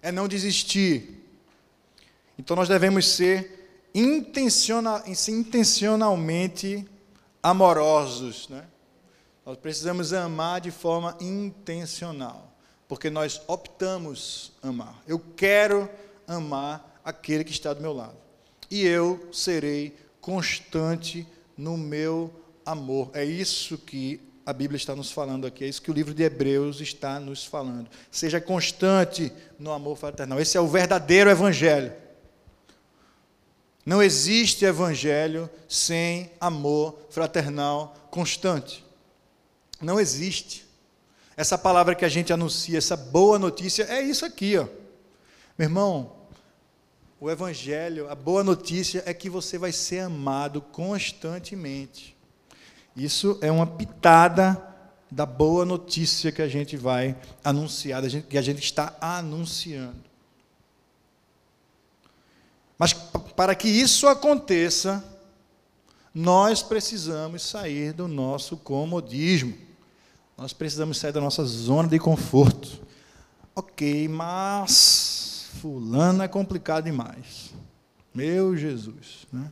é 0.02 0.10
não 0.10 0.26
desistir. 0.26 1.24
Então 2.36 2.56
nós 2.56 2.68
devemos 2.68 3.06
ser 3.06 3.88
intencional, 3.94 5.00
intencionalmente 5.06 6.84
amorosos. 7.40 8.48
Né? 8.48 8.64
Nós 9.44 9.56
precisamos 9.56 10.12
amar 10.12 10.60
de 10.60 10.72
forma 10.72 11.16
intencional, 11.20 12.52
porque 12.88 13.08
nós 13.08 13.40
optamos 13.46 14.52
amar. 14.60 15.00
Eu 15.06 15.20
quero 15.36 15.88
amar 16.26 17.00
aquele 17.04 17.44
que 17.44 17.52
está 17.52 17.72
do 17.72 17.80
meu 17.80 17.92
lado, 17.92 18.16
e 18.68 18.84
eu 18.84 19.28
serei 19.32 19.96
constante 20.26 21.24
no 21.56 21.76
meu 21.76 22.34
amor. 22.64 23.12
É 23.14 23.24
isso 23.24 23.78
que 23.78 24.20
a 24.44 24.52
Bíblia 24.52 24.76
está 24.76 24.92
nos 24.92 25.12
falando 25.12 25.46
aqui, 25.46 25.62
é 25.62 25.68
isso 25.68 25.80
que 25.80 25.90
o 25.90 25.94
livro 25.94 26.12
de 26.12 26.24
Hebreus 26.24 26.80
está 26.80 27.20
nos 27.20 27.44
falando. 27.44 27.88
Seja 28.10 28.40
constante 28.40 29.32
no 29.56 29.70
amor 29.70 29.96
fraternal. 29.96 30.40
Esse 30.40 30.56
é 30.56 30.60
o 30.60 30.66
verdadeiro 30.66 31.30
evangelho. 31.30 31.92
Não 33.84 34.02
existe 34.02 34.64
evangelho 34.64 35.48
sem 35.68 36.32
amor 36.40 37.06
fraternal 37.08 37.94
constante. 38.10 38.84
Não 39.80 40.00
existe. 40.00 40.66
Essa 41.36 41.56
palavra 41.56 41.94
que 41.94 42.04
a 42.04 42.08
gente 42.08 42.32
anuncia, 42.32 42.78
essa 42.78 42.96
boa 42.96 43.38
notícia, 43.38 43.84
é 43.84 44.02
isso 44.02 44.24
aqui, 44.24 44.58
ó. 44.58 44.66
Meu 45.56 45.68
irmão, 45.68 46.15
o 47.20 47.30
evangelho, 47.30 48.10
a 48.10 48.14
boa 48.14 48.44
notícia 48.44 49.02
é 49.06 49.14
que 49.14 49.30
você 49.30 49.56
vai 49.56 49.72
ser 49.72 50.00
amado 50.00 50.60
constantemente. 50.60 52.16
Isso 52.94 53.38
é 53.40 53.50
uma 53.50 53.66
pitada 53.66 54.62
da 55.10 55.24
boa 55.24 55.64
notícia 55.64 56.30
que 56.30 56.42
a 56.42 56.48
gente 56.48 56.76
vai 56.76 57.16
anunciar, 57.42 58.02
que 58.02 58.36
a 58.36 58.42
gente 58.42 58.62
está 58.62 58.94
anunciando. 59.00 60.04
Mas 62.78 62.92
para 62.92 63.54
que 63.54 63.68
isso 63.68 64.06
aconteça, 64.06 65.02
nós 66.14 66.62
precisamos 66.62 67.42
sair 67.42 67.92
do 67.92 68.06
nosso 68.06 68.56
comodismo. 68.56 69.56
Nós 70.36 70.52
precisamos 70.52 70.98
sair 70.98 71.12
da 71.12 71.20
nossa 71.20 71.44
zona 71.44 71.88
de 71.88 71.98
conforto. 71.98 72.82
Ok, 73.54 74.06
mas 74.08 75.25
fulano 75.60 76.22
é 76.22 76.28
complicado 76.28 76.84
demais. 76.84 77.52
Meu 78.14 78.56
Jesus, 78.56 79.26
né? 79.32 79.50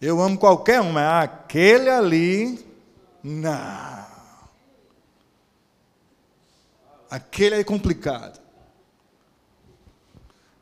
Eu 0.00 0.20
amo 0.20 0.38
qualquer 0.38 0.80
um, 0.80 0.92
mas 0.92 1.24
aquele 1.24 1.90
ali, 1.90 2.64
não. 3.22 4.06
Aquele 7.10 7.56
é 7.56 7.64
complicado. 7.64 8.40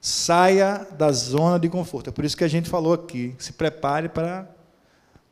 Saia 0.00 0.86
da 0.96 1.12
zona 1.12 1.58
de 1.58 1.68
conforto. 1.68 2.08
É 2.08 2.12
por 2.12 2.24
isso 2.24 2.36
que 2.36 2.42
a 2.42 2.48
gente 2.48 2.68
falou 2.68 2.94
aqui. 2.94 3.36
Se 3.38 3.52
prepare 3.52 4.08
para, 4.08 4.48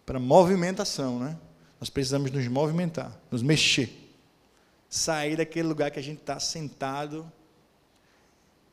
para 0.04 0.20
movimentação. 0.20 1.18
Né? 1.18 1.36
Nós 1.80 1.90
precisamos 1.90 2.30
nos 2.30 2.46
movimentar, 2.46 3.10
nos 3.30 3.42
mexer. 3.42 4.05
Sair 4.88 5.36
daquele 5.36 5.68
lugar 5.68 5.90
que 5.90 5.98
a 5.98 6.02
gente 6.02 6.20
está 6.20 6.38
sentado 6.38 7.30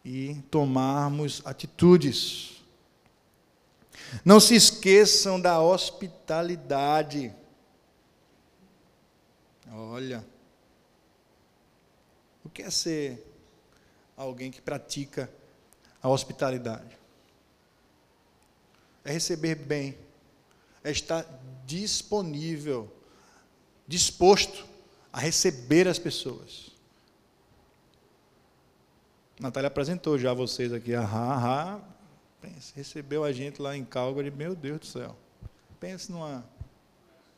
e 0.04 0.36
tomarmos 0.52 1.42
atitudes. 1.46 2.64
Não 4.24 4.40
se 4.40 4.56
esqueçam 4.56 5.40
da 5.40 5.62
hospitalidade. 5.62 7.34
Olha, 9.72 10.26
o 12.44 12.50
que 12.50 12.62
é 12.62 12.70
ser 12.70 13.26
alguém 14.16 14.52
que 14.52 14.62
pratica 14.62 15.32
a 16.02 16.10
hospitalidade. 16.10 16.98
É 19.04 19.12
receber 19.12 19.56
bem, 19.56 19.98
é 20.84 20.92
estar 20.92 21.26
disponível, 21.66 22.92
disposto 23.88 24.73
a 25.14 25.20
receber 25.20 25.88
as 25.88 26.00
pessoas. 26.00 26.72
Natália 29.40 29.68
apresentou 29.68 30.18
já 30.18 30.32
a 30.32 30.34
vocês 30.34 30.74
aqui, 30.74 30.96
ahá, 30.96 31.80
pense, 32.42 32.74
recebeu 32.76 33.24
a 33.24 33.32
gente 33.32 33.62
lá 33.62 33.78
em 33.78 33.86
Calgary, 33.86 34.32
meu 34.32 34.56
Deus 34.56 34.80
do 34.80 34.86
céu. 34.88 35.16
Pense 35.80 36.12
numa. 36.12 36.44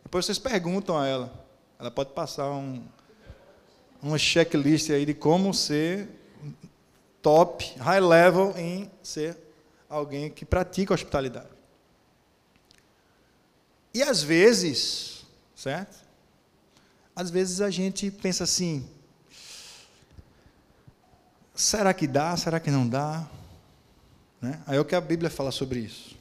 Depois 0.04 0.26
vocês 0.26 0.40
perguntam 0.40 0.98
a 0.98 1.06
ela. 1.06 1.46
Ela 1.78 1.92
pode 1.92 2.12
passar 2.12 2.50
um, 2.52 2.82
uma 4.02 4.18
checklist 4.18 4.90
aí 4.92 5.06
de 5.06 5.14
como 5.14 5.54
ser 5.54 6.08
top, 7.22 7.74
high 7.80 8.00
level 8.00 8.54
em 8.56 8.90
ser 9.04 9.38
alguém 9.90 10.30
que 10.30 10.46
pratica 10.46 10.94
hospitalidade. 10.94 11.50
E 13.94 14.04
às 14.04 14.22
vezes, 14.22 15.26
certo? 15.56 16.05
Às 17.16 17.30
vezes 17.30 17.62
a 17.62 17.70
gente 17.70 18.12
pensa 18.12 18.44
assim: 18.44 18.86
será 21.54 21.94
que 21.94 22.08
dá? 22.08 22.36
Será 22.36 22.60
que 22.60 22.70
não 22.70 22.88
dá? 22.88 23.26
Né? 24.42 24.60
Aí 24.68 24.78
é 24.78 24.80
o 24.80 24.86
que 24.86 24.96
a 24.96 25.02
Bíblia 25.02 25.30
fala 25.30 25.52
sobre 25.52 25.80
isso. 25.80 26.16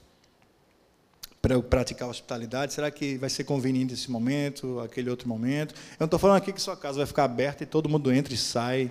Para 1.42 1.54
eu 1.54 1.62
praticar 1.62 2.08
hospitalidade, 2.08 2.72
será 2.72 2.90
que 2.90 3.18
vai 3.18 3.28
ser 3.28 3.44
conveniente 3.44 3.92
esse 3.92 4.10
momento, 4.10 4.80
aquele 4.80 5.10
outro 5.10 5.28
momento? 5.28 5.74
Eu 5.74 5.96
não 6.00 6.04
estou 6.06 6.18
falando 6.18 6.38
aqui 6.38 6.52
que 6.52 6.62
sua 6.62 6.76
casa 6.76 6.98
vai 6.98 7.06
ficar 7.06 7.24
aberta 7.24 7.62
e 7.62 7.66
todo 7.66 7.88
mundo 7.88 8.10
entra 8.10 8.32
e 8.32 8.36
sai 8.36 8.90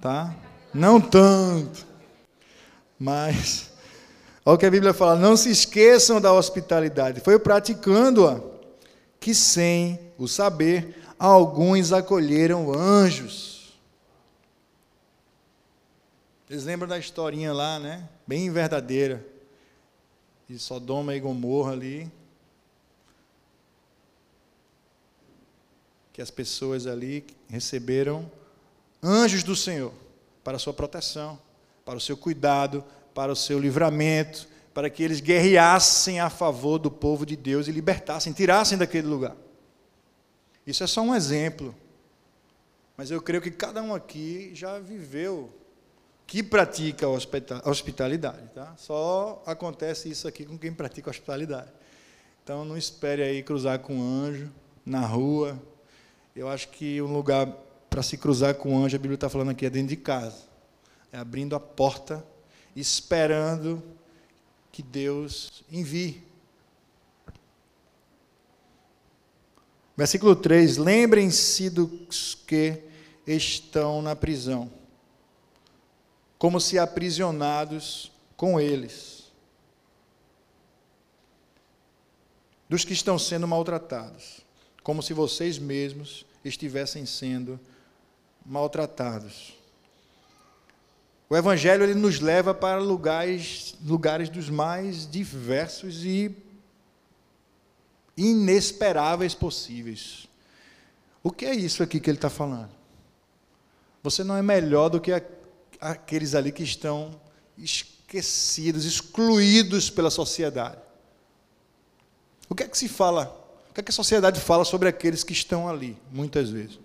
tá? 0.00 0.34
Não 0.72 1.00
tanto. 1.00 1.86
Mas, 2.98 3.70
olha 4.44 4.54
o 4.54 4.58
que 4.58 4.66
a 4.66 4.70
Bíblia 4.70 4.94
fala: 4.94 5.16
não 5.16 5.36
se 5.36 5.50
esqueçam 5.50 6.20
da 6.20 6.32
hospitalidade. 6.32 7.20
Foi 7.20 7.38
praticando-a 7.38 8.55
que, 9.26 9.34
sem 9.34 9.98
o 10.16 10.28
saber, 10.28 11.02
alguns 11.18 11.92
acolheram 11.92 12.72
anjos. 12.72 13.76
Vocês 16.46 16.62
lembram 16.62 16.86
da 16.86 16.96
historinha 16.96 17.52
lá, 17.52 17.80
né? 17.80 18.08
Bem 18.24 18.52
verdadeira. 18.52 19.26
De 20.48 20.56
Sodoma 20.60 21.12
e 21.12 21.18
Gomorra 21.18 21.72
ali. 21.72 22.08
Que 26.12 26.22
as 26.22 26.30
pessoas 26.30 26.86
ali 26.86 27.26
receberam 27.48 28.30
anjos 29.02 29.42
do 29.42 29.56
Senhor 29.56 29.92
para 30.44 30.54
a 30.54 30.60
sua 30.60 30.72
proteção, 30.72 31.36
para 31.84 31.96
o 31.96 32.00
seu 32.00 32.16
cuidado, 32.16 32.84
para 33.12 33.32
o 33.32 33.36
seu 33.36 33.58
livramento, 33.58 34.46
para 34.76 34.90
que 34.90 35.02
eles 35.02 35.20
guerreassem 35.20 36.20
a 36.20 36.28
favor 36.28 36.78
do 36.78 36.90
povo 36.90 37.24
de 37.24 37.34
Deus 37.34 37.66
e 37.66 37.72
libertassem, 37.72 38.30
tirassem 38.34 38.76
daquele 38.76 39.06
lugar. 39.06 39.34
Isso 40.66 40.84
é 40.84 40.86
só 40.86 41.00
um 41.00 41.14
exemplo. 41.14 41.74
Mas 42.94 43.10
eu 43.10 43.22
creio 43.22 43.40
que 43.40 43.50
cada 43.50 43.82
um 43.82 43.94
aqui 43.94 44.50
já 44.52 44.78
viveu 44.78 45.50
que 46.26 46.42
pratica 46.42 47.06
a 47.06 47.70
hospitalidade. 47.70 48.50
Tá? 48.54 48.74
Só 48.76 49.42
acontece 49.46 50.10
isso 50.10 50.28
aqui 50.28 50.44
com 50.44 50.58
quem 50.58 50.74
pratica 50.74 51.08
a 51.08 51.12
hospitalidade. 51.12 51.72
Então 52.44 52.62
não 52.62 52.76
espere 52.76 53.22
aí 53.22 53.42
cruzar 53.42 53.78
com 53.78 53.94
um 53.94 54.24
anjo 54.26 54.52
na 54.84 55.00
rua. 55.00 55.58
Eu 56.34 56.50
acho 56.50 56.68
que 56.68 57.00
um 57.00 57.14
lugar 57.14 57.46
para 57.88 58.02
se 58.02 58.18
cruzar 58.18 58.54
com 58.56 58.76
o 58.76 58.84
anjo, 58.84 58.94
a 58.94 58.98
Bíblia 58.98 59.14
está 59.14 59.30
falando 59.30 59.52
aqui, 59.52 59.64
é 59.64 59.70
dentro 59.70 59.88
de 59.88 59.96
casa. 59.96 60.42
É 61.10 61.16
abrindo 61.16 61.56
a 61.56 61.60
porta, 61.60 62.22
esperando 62.74 63.82
que 64.76 64.82
Deus 64.82 65.64
envie. 65.72 66.22
Versículo 69.96 70.36
3: 70.36 70.76
Lembrem-se 70.76 71.70
dos 71.70 72.34
que 72.34 72.82
estão 73.26 74.02
na 74.02 74.14
prisão, 74.14 74.70
como 76.36 76.60
se 76.60 76.78
aprisionados 76.78 78.12
com 78.36 78.60
eles, 78.60 79.32
dos 82.68 82.84
que 82.84 82.92
estão 82.92 83.18
sendo 83.18 83.48
maltratados, 83.48 84.42
como 84.82 85.02
se 85.02 85.14
vocês 85.14 85.58
mesmos 85.58 86.26
estivessem 86.44 87.06
sendo 87.06 87.58
maltratados. 88.44 89.55
O 91.28 91.36
Evangelho 91.36 91.82
ele 91.82 91.94
nos 91.94 92.20
leva 92.20 92.54
para 92.54 92.78
lugares, 92.78 93.74
lugares 93.84 94.28
dos 94.28 94.48
mais 94.48 95.10
diversos 95.10 96.04
e 96.04 96.34
inesperáveis 98.16 99.34
possíveis. 99.34 100.28
O 101.22 101.32
que 101.32 101.44
é 101.44 101.54
isso 101.54 101.82
aqui 101.82 101.98
que 101.98 102.08
ele 102.08 102.18
está 102.18 102.30
falando? 102.30 102.70
Você 104.02 104.22
não 104.22 104.36
é 104.36 104.42
melhor 104.42 104.88
do 104.88 105.00
que 105.00 105.10
aqueles 105.80 106.34
ali 106.36 106.52
que 106.52 106.62
estão 106.62 107.20
esquecidos, 107.58 108.84
excluídos 108.84 109.90
pela 109.90 110.10
sociedade. 110.10 110.78
O 112.48 112.54
que 112.54 112.62
é 112.62 112.68
que 112.68 112.78
se 112.78 112.88
fala? 112.88 113.36
O 113.68 113.74
que 113.74 113.80
é 113.80 113.82
que 113.82 113.90
a 113.90 113.94
sociedade 113.94 114.40
fala 114.40 114.64
sobre 114.64 114.88
aqueles 114.88 115.24
que 115.24 115.32
estão 115.32 115.68
ali, 115.68 115.98
muitas 116.12 116.50
vezes? 116.50 116.78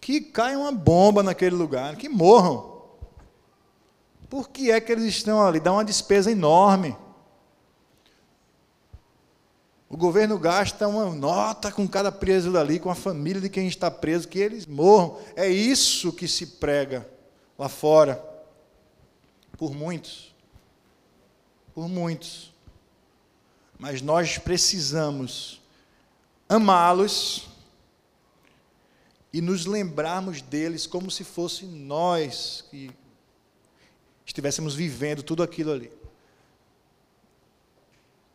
Que 0.00 0.20
caia 0.20 0.58
uma 0.58 0.72
bomba 0.72 1.22
naquele 1.22 1.54
lugar, 1.54 1.94
que 1.94 2.08
morram. 2.08 2.73
Por 4.34 4.48
que 4.48 4.72
é 4.72 4.80
que 4.80 4.90
eles 4.90 5.04
estão 5.04 5.40
ali? 5.40 5.60
Dá 5.60 5.72
uma 5.72 5.84
despesa 5.84 6.28
enorme. 6.28 6.96
O 9.88 9.96
governo 9.96 10.36
gasta 10.40 10.88
uma 10.88 11.08
nota 11.14 11.70
com 11.70 11.86
cada 11.86 12.10
preso 12.10 12.50
dali, 12.50 12.80
com 12.80 12.90
a 12.90 12.96
família 12.96 13.40
de 13.40 13.48
quem 13.48 13.68
está 13.68 13.92
preso, 13.92 14.26
que 14.26 14.40
eles 14.40 14.66
morram. 14.66 15.20
É 15.36 15.46
isso 15.46 16.12
que 16.12 16.26
se 16.26 16.46
prega 16.46 17.08
lá 17.56 17.68
fora. 17.68 18.20
Por 19.56 19.72
muitos. 19.72 20.34
Por 21.72 21.88
muitos. 21.88 22.52
Mas 23.78 24.02
nós 24.02 24.36
precisamos 24.36 25.62
amá-los 26.48 27.46
e 29.32 29.40
nos 29.40 29.64
lembrarmos 29.64 30.42
deles 30.42 30.88
como 30.88 31.08
se 31.08 31.22
fosse 31.22 31.66
nós 31.66 32.64
que 32.68 32.90
estivéssemos 34.34 34.74
vivendo 34.74 35.22
tudo 35.22 35.44
aquilo 35.44 35.70
ali. 35.70 35.92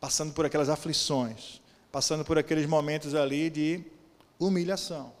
Passando 0.00 0.32
por 0.32 0.46
aquelas 0.46 0.70
aflições, 0.70 1.60
passando 1.92 2.24
por 2.24 2.38
aqueles 2.38 2.64
momentos 2.64 3.14
ali 3.14 3.50
de 3.50 3.84
humilhação. 4.38 5.12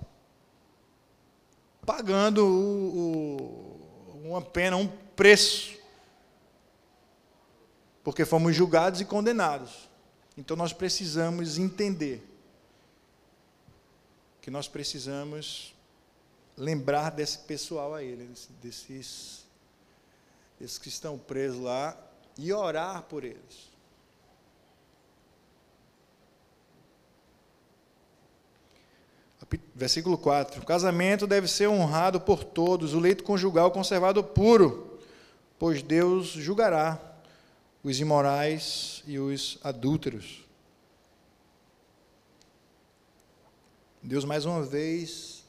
Pagando 1.84 2.46
o, 2.46 4.22
o, 4.24 4.28
uma 4.28 4.40
pena, 4.40 4.78
um 4.78 4.88
preço. 5.14 5.76
Porque 8.02 8.24
fomos 8.24 8.56
julgados 8.56 9.02
e 9.02 9.04
condenados. 9.04 9.90
Então 10.34 10.56
nós 10.56 10.72
precisamos 10.72 11.58
entender 11.58 12.26
que 14.40 14.50
nós 14.50 14.66
precisamos 14.66 15.74
lembrar 16.56 17.10
desse 17.10 17.40
pessoal 17.40 17.94
aí, 17.94 18.16
desses 18.62 19.49
esses 20.60 20.78
que 20.78 20.88
estão 20.88 21.16
presos 21.16 21.60
lá, 21.60 21.96
e 22.36 22.52
orar 22.52 23.02
por 23.04 23.24
eles. 23.24 23.70
Versículo 29.74 30.16
4: 30.16 30.60
O 30.60 30.66
casamento 30.66 31.26
deve 31.26 31.48
ser 31.48 31.66
honrado 31.68 32.20
por 32.20 32.44
todos, 32.44 32.94
o 32.94 33.00
leito 33.00 33.24
conjugal 33.24 33.70
conservado 33.70 34.22
puro, 34.22 35.00
pois 35.58 35.82
Deus 35.82 36.28
julgará 36.28 37.00
os 37.82 37.98
imorais 37.98 39.02
e 39.06 39.18
os 39.18 39.58
adúlteros. 39.64 40.44
Deus, 44.02 44.24
mais 44.24 44.44
uma 44.44 44.62
vez, 44.62 45.44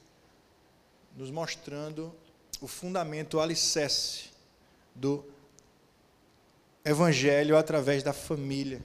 nos 1.16 1.30
mostrando 1.30 2.14
o 2.60 2.68
fundamento, 2.68 3.38
o 3.38 3.40
alicerce 3.40 4.31
do 4.96 5.26
Evangelho 6.84 7.58
através 7.58 8.04
da 8.04 8.14
família. 8.14 8.84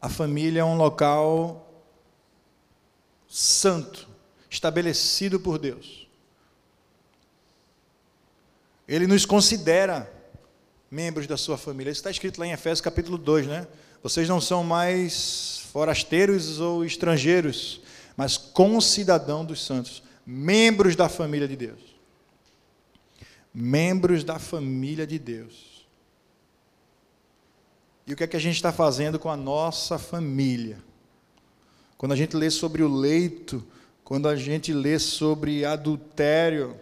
A 0.00 0.08
família 0.08 0.60
é 0.60 0.64
um 0.64 0.76
local 0.76 1.68
santo, 3.28 4.08
estabelecido 4.48 5.40
por 5.40 5.58
Deus. 5.58 6.08
Ele 8.86 9.06
nos 9.06 9.26
considera 9.26 10.10
membros 10.90 11.26
da 11.26 11.36
sua 11.36 11.58
família. 11.58 11.90
Isso 11.90 12.00
está 12.00 12.10
escrito 12.10 12.38
lá 12.38 12.46
em 12.46 12.52
Efésios 12.52 12.80
capítulo 12.80 13.18
2, 13.18 13.46
né? 13.46 13.66
Vocês 14.02 14.28
não 14.28 14.40
são 14.40 14.62
mais 14.62 15.66
forasteiros 15.72 16.60
ou 16.60 16.84
estrangeiros, 16.84 17.82
mas 18.16 18.36
concidadão 18.36 19.44
dos 19.44 19.64
santos, 19.64 20.02
membros 20.24 20.94
da 20.94 21.08
família 21.08 21.48
de 21.48 21.56
Deus 21.56 21.97
membros 23.60 24.22
da 24.22 24.38
família 24.38 25.04
de 25.04 25.18
Deus. 25.18 25.84
E 28.06 28.12
o 28.12 28.16
que 28.16 28.22
é 28.22 28.26
que 28.26 28.36
a 28.36 28.40
gente 28.40 28.54
está 28.54 28.72
fazendo 28.72 29.18
com 29.18 29.28
a 29.28 29.36
nossa 29.36 29.98
família? 29.98 30.78
Quando 31.96 32.12
a 32.12 32.16
gente 32.16 32.36
lê 32.36 32.50
sobre 32.50 32.84
o 32.84 32.88
leito, 32.88 33.66
quando 34.04 34.28
a 34.28 34.36
gente 34.36 34.72
lê 34.72 34.96
sobre 35.00 35.64
adultério, 35.64 36.78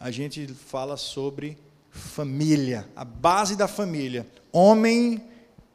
a 0.00 0.10
gente 0.10 0.48
fala 0.48 0.96
sobre 0.96 1.56
família, 1.90 2.88
a 2.96 3.04
base 3.04 3.54
da 3.54 3.68
família, 3.68 4.26
homem 4.52 5.22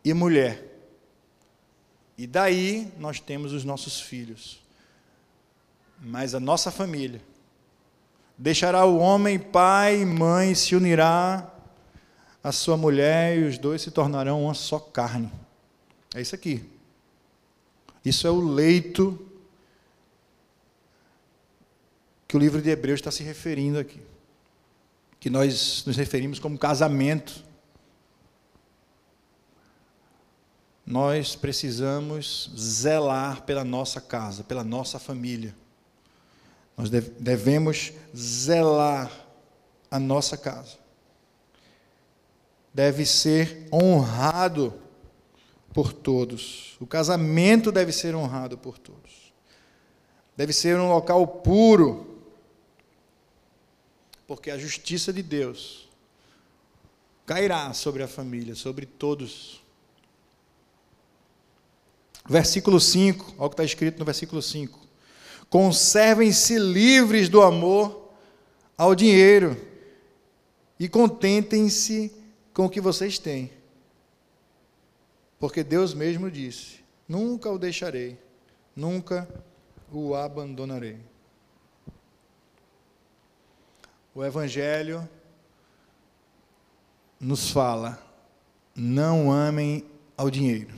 e 0.04 0.14
mulher. 0.14 0.70
E 2.18 2.28
daí 2.28 2.92
nós 3.00 3.22
temos 3.22 3.54
os 3.54 3.64
nossos 3.64 4.02
filhos. 4.02 4.62
Mas 6.02 6.36
a 6.36 6.40
nossa 6.42 6.70
família 6.70 7.22
Deixará 8.38 8.86
o 8.86 8.98
homem 8.98 9.38
pai 9.38 10.02
e 10.02 10.06
mãe, 10.06 10.56
se 10.56 10.76
unirá 10.76 11.50
a 12.44 12.52
sua 12.52 12.76
mulher 12.76 13.38
e 13.38 13.44
os 13.44 13.58
dois 13.58 13.82
se 13.82 13.92
tornarão 13.92 14.44
uma 14.44 14.54
só 14.54 14.80
carne. 14.80 15.32
É 16.14 16.22
isso 16.22 16.36
aqui. 16.36 16.70
Isso 18.04 18.28
é 18.28 18.30
o 18.30 18.40
leito 18.40 19.18
que 22.28 22.36
o 22.36 22.40
livro 22.40 22.62
de 22.62 22.70
Hebreus 22.70 23.00
está 23.00 23.12
se 23.12 23.24
referindo 23.24 23.80
aqui. 23.80 24.02
Que 25.20 25.30
nós 25.30 25.84
nos 25.86 25.96
referimos 25.96 26.40
como 26.40 26.58
casamento. 26.58 27.44
Nós 30.86 31.36
precisamos 31.36 32.52
zelar 32.58 33.44
pela 33.44 33.64
nossa 33.64 34.02
casa, 34.02 34.44
pela 34.44 34.64
nossa 34.64 35.00
família. 35.00 35.56
Nós 36.76 36.90
devemos 36.90 37.94
zelar 38.16 39.12
a 39.90 40.00
nossa 40.00 40.36
casa. 40.36 40.78
Deve 42.74 43.06
ser 43.06 43.68
honrado 43.72 44.74
por 45.72 45.94
todos. 45.94 46.76
O 46.80 46.88
casamento 46.88 47.72
deve 47.72 47.92
ser 47.92 48.16
honrado 48.16 48.58
por 48.58 48.78
todos. 48.78 49.34
Deve 50.36 50.52
ser 50.52 50.78
um 50.80 50.90
local 50.90 51.26
puro, 51.28 52.24
porque 54.26 54.50
a 54.50 54.58
justiça 54.58 55.14
de 55.14 55.22
Deus 55.22 55.88
cairá 57.26 57.72
sobre 57.74 58.02
a 58.02 58.08
família, 58.08 58.56
sobre 58.56 58.86
todos. 58.86 59.62
Versículo 62.28 62.80
5, 62.80 63.36
olha 63.38 63.46
o 63.46 63.50
que 63.50 63.54
está 63.54 63.64
escrito 63.64 64.00
no 64.00 64.06
versículo 64.06 64.42
5. 64.42 64.83
Conservem-se 65.54 66.58
livres 66.58 67.30
do 67.30 67.40
amor 67.40 68.12
ao 68.76 68.96
dinheiro 68.96 69.56
e 70.80 70.90
contentem-se 70.90 72.12
com 72.52 72.66
o 72.66 72.70
que 72.72 72.82
vocês 72.82 73.20
têm. 73.20 73.52
Porque 75.38 75.64
Deus 75.64 75.94
mesmo 75.94 76.32
disse: 76.32 76.80
Nunca 77.08 77.52
o 77.52 77.60
deixarei, 77.60 78.18
nunca 78.76 79.30
o 79.92 80.16
abandonarei. 80.16 80.98
O 84.16 84.26
Evangelho 84.26 85.08
nos 87.20 87.52
fala: 87.52 88.04
não 88.76 89.32
amem 89.32 89.86
ao 90.18 90.32
dinheiro, 90.32 90.74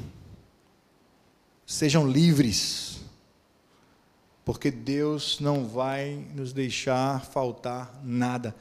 sejam 1.66 2.06
livres 2.06 3.05
porque 4.46 4.70
Deus 4.70 5.40
não 5.40 5.66
vai 5.68 6.24
nos 6.36 6.54
deixar 6.54 7.26
faltar 7.26 8.00
nada. 8.04 8.56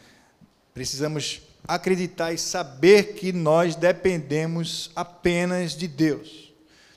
Precisamos 0.72 1.42
acreditar 1.68 2.32
e 2.32 2.38
saber 2.38 3.14
que 3.14 3.32
nós 3.32 3.76
dependemos 3.76 4.90
apenas 4.96 5.76
de 5.76 5.86
Deus. 5.86 6.52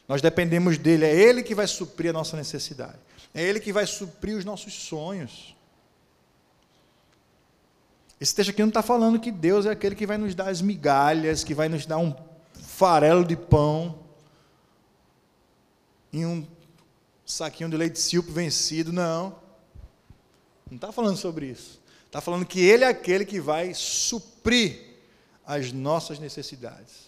Nós 0.08 0.22
dependemos 0.22 0.78
dele, 0.78 1.06
é 1.06 1.14
ele 1.14 1.44
que 1.44 1.54
vai 1.54 1.68
suprir 1.68 2.12
a 2.12 2.14
nossa 2.14 2.38
necessidade. 2.38 2.98
É 3.34 3.44
ele 3.44 3.60
que 3.60 3.74
vai 3.74 3.86
suprir 3.86 4.38
os 4.38 4.46
nossos 4.46 4.74
sonhos. 4.74 5.54
Esse 8.20 8.34
texto 8.34 8.50
aqui 8.50 8.62
não 8.62 8.70
está 8.70 8.82
falando 8.82 9.20
que 9.20 9.32
Deus 9.32 9.66
é 9.66 9.72
aquele 9.72 9.96
que 9.96 10.08
vai 10.08 10.18
nos 10.18 10.34
dar 10.34 10.48
as 10.48 10.62
migalhas, 10.62 11.44
que 11.44 11.54
vai 11.54 11.68
nos 11.68 11.86
dar 11.86 11.98
um 11.98 12.16
farelo 12.54 13.26
de 13.26 13.36
pão 13.36 14.00
em 16.12 16.26
um 16.26 16.48
saquinho 17.28 17.70
de 17.70 17.78
leite 17.78 18.00
silpo 18.00 18.32
vencido, 18.32 18.92
não. 18.92 19.36
Não 20.70 20.76
está 20.76 20.92
falando 20.92 21.18
sobre 21.18 21.48
isso. 21.48 21.80
Está 22.06 22.22
falando 22.22 22.46
que 22.46 22.62
Ele 22.62 22.84
é 22.84 22.88
aquele 22.88 23.26
que 23.26 23.40
vai 23.40 23.74
suprir 23.74 24.80
as 25.46 25.72
nossas 25.72 26.20
necessidades. 26.20 27.08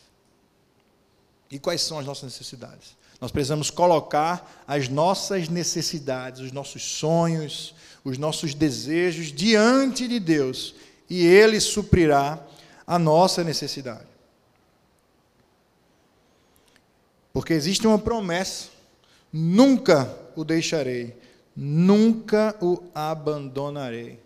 E 1.50 1.58
quais 1.58 1.82
são 1.82 1.98
as 1.98 2.06
nossas 2.06 2.26
necessidades? 2.26 2.98
Nós 3.20 3.32
precisamos 3.32 3.70
colocar 3.70 4.64
as 4.68 4.88
nossas 4.88 5.50
necessidades, 5.50 6.40
os 6.42 6.52
nossos 6.52 6.84
sonhos, 6.84 7.74
os 8.04 8.18
nossos 8.18 8.54
desejos 8.54 9.32
diante 9.32 10.08
de 10.08 10.20
Deus 10.20 10.76
e 11.10 11.26
Ele 11.26 11.60
suprirá 11.60 12.40
a 12.86 13.00
nossa 13.00 13.44
necessidade. 13.44 14.08
Porque 17.34 17.54
existe 17.54 17.88
uma 17.88 18.00
promessa: 18.00 18.68
nunca 19.32 20.15
o 20.36 20.44
deixarei, 20.44 21.15
nunca 21.56 22.56
o 22.62 22.84
abandonarei. 22.94 24.20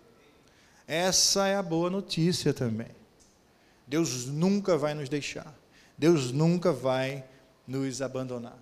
Essa 0.88 1.48
é 1.48 1.56
a 1.56 1.64
boa 1.64 1.90
notícia 1.90 2.54
também. 2.54 2.90
Deus 3.88 4.28
nunca 4.28 4.78
vai 4.78 4.94
nos 4.94 5.10
deixar. 5.10 5.54
Deus 5.98 6.32
nunca 6.32 6.72
vai 6.72 7.24
nos 7.68 8.02
abandonar. 8.02 8.58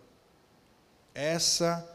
Essa 1.14 1.88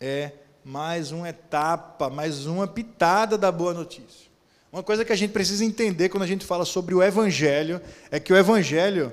é 0.00 0.32
mais 0.64 1.12
uma 1.12 1.28
etapa, 1.28 2.08
mais 2.08 2.46
uma 2.46 2.66
pitada 2.66 3.36
da 3.36 3.52
boa 3.52 3.74
notícia. 3.74 4.32
Uma 4.72 4.82
coisa 4.82 5.04
que 5.04 5.12
a 5.12 5.16
gente 5.16 5.30
precisa 5.30 5.64
entender 5.64 6.08
quando 6.08 6.24
a 6.24 6.26
gente 6.26 6.44
fala 6.44 6.64
sobre 6.64 6.94
o 6.94 7.02
Evangelho 7.02 7.80
é 8.10 8.18
que 8.18 8.32
o 8.32 8.36
Evangelho, 8.36 9.12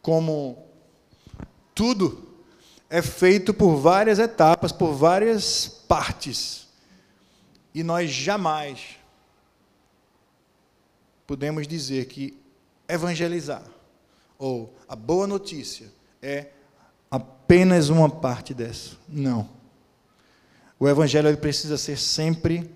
como 0.00 0.66
tudo, 1.74 2.31
é 2.92 3.00
feito 3.00 3.54
por 3.54 3.76
várias 3.76 4.18
etapas, 4.18 4.70
por 4.70 4.92
várias 4.92 5.66
partes. 5.66 6.68
E 7.74 7.82
nós 7.82 8.10
jamais 8.10 8.98
podemos 11.26 11.66
dizer 11.66 12.04
que 12.04 12.38
evangelizar 12.86 13.64
ou 14.38 14.76
a 14.86 14.94
boa 14.94 15.26
notícia 15.26 15.90
é 16.20 16.48
apenas 17.10 17.88
uma 17.88 18.10
parte 18.10 18.52
dessa. 18.52 18.90
Não. 19.08 19.48
O 20.78 20.86
evangelho 20.86 21.28
ele 21.28 21.38
precisa 21.38 21.78
ser 21.78 21.96
sempre 21.96 22.70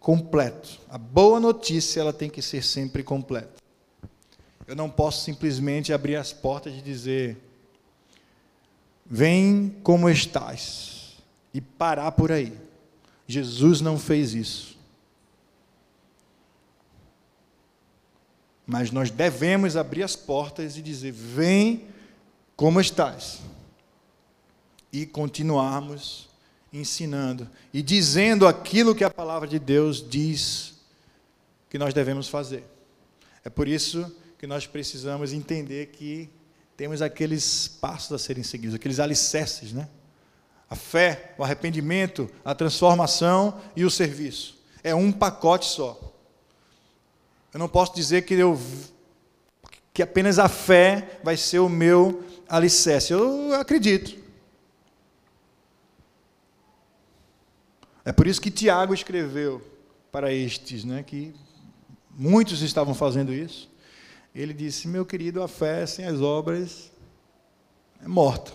completo. 0.00 0.80
A 0.88 0.96
boa 0.96 1.38
notícia 1.38 2.00
ela 2.00 2.12
tem 2.12 2.30
que 2.30 2.40
ser 2.40 2.64
sempre 2.64 3.02
completa. 3.02 3.62
Eu 4.66 4.74
não 4.74 4.88
posso 4.88 5.22
simplesmente 5.24 5.92
abrir 5.92 6.16
as 6.16 6.32
portas 6.32 6.72
e 6.72 6.80
dizer: 6.80 7.45
"Vem 9.08 9.76
como 9.82 10.08
estás" 10.08 11.16
e 11.52 11.60
parar 11.60 12.12
por 12.12 12.30
aí. 12.30 12.52
Jesus 13.26 13.80
não 13.80 13.98
fez 13.98 14.34
isso. 14.34 14.76
Mas 18.66 18.90
nós 18.90 19.10
devemos 19.10 19.76
abrir 19.76 20.02
as 20.02 20.16
portas 20.16 20.76
e 20.76 20.82
dizer: 20.82 21.12
"Vem 21.12 21.86
como 22.56 22.80
estás" 22.80 23.40
e 24.92 25.06
continuarmos 25.06 26.28
ensinando 26.72 27.48
e 27.72 27.82
dizendo 27.82 28.46
aquilo 28.46 28.94
que 28.94 29.04
a 29.04 29.10
palavra 29.10 29.48
de 29.48 29.58
Deus 29.58 30.06
diz 30.06 30.74
que 31.68 31.78
nós 31.78 31.94
devemos 31.94 32.28
fazer. 32.28 32.64
É 33.44 33.50
por 33.50 33.68
isso 33.68 34.14
que 34.38 34.46
nós 34.46 34.66
precisamos 34.66 35.32
entender 35.32 35.86
que 35.86 36.28
temos 36.76 37.00
aqueles 37.00 37.68
passos 37.68 38.12
a 38.12 38.18
serem 38.18 38.42
seguidos, 38.42 38.74
aqueles 38.74 39.00
alicerces, 39.00 39.72
né? 39.72 39.88
A 40.68 40.76
fé, 40.76 41.34
o 41.38 41.44
arrependimento, 41.44 42.28
a 42.44 42.54
transformação 42.54 43.60
e 43.74 43.84
o 43.84 43.90
serviço. 43.90 44.58
É 44.82 44.94
um 44.94 45.10
pacote 45.10 45.66
só. 45.66 45.98
Eu 47.52 47.58
não 47.58 47.68
posso 47.68 47.94
dizer 47.94 48.22
que 48.22 48.34
eu 48.34 48.60
que 49.94 50.02
apenas 50.02 50.38
a 50.38 50.46
fé 50.46 51.18
vai 51.24 51.38
ser 51.38 51.58
o 51.58 51.70
meu 51.70 52.22
alicerce. 52.46 53.14
Eu 53.14 53.54
acredito. 53.54 54.14
É 58.04 58.12
por 58.12 58.26
isso 58.26 58.40
que 58.40 58.50
Tiago 58.50 58.92
escreveu 58.92 59.66
para 60.12 60.30
estes, 60.30 60.84
né, 60.84 61.02
que 61.02 61.34
muitos 62.10 62.60
estavam 62.60 62.94
fazendo 62.94 63.32
isso. 63.32 63.70
Ele 64.36 64.52
disse: 64.52 64.86
Meu 64.86 65.06
querido, 65.06 65.42
a 65.42 65.48
fé 65.48 65.86
sem 65.86 66.04
as 66.04 66.20
obras 66.20 66.92
é 68.02 68.06
morta. 68.06 68.52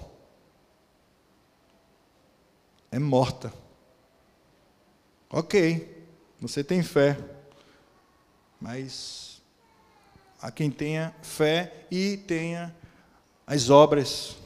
É 2.91 2.99
morta. 2.99 3.51
Ok, 5.29 6.05
você 6.39 6.63
tem 6.63 6.83
fé, 6.83 7.17
mas 8.59 9.41
há 10.41 10.51
quem 10.51 10.69
tenha 10.69 11.15
fé 11.21 11.85
e 11.89 12.17
tenha 12.17 12.75
as 13.47 13.69
obras 13.69 14.37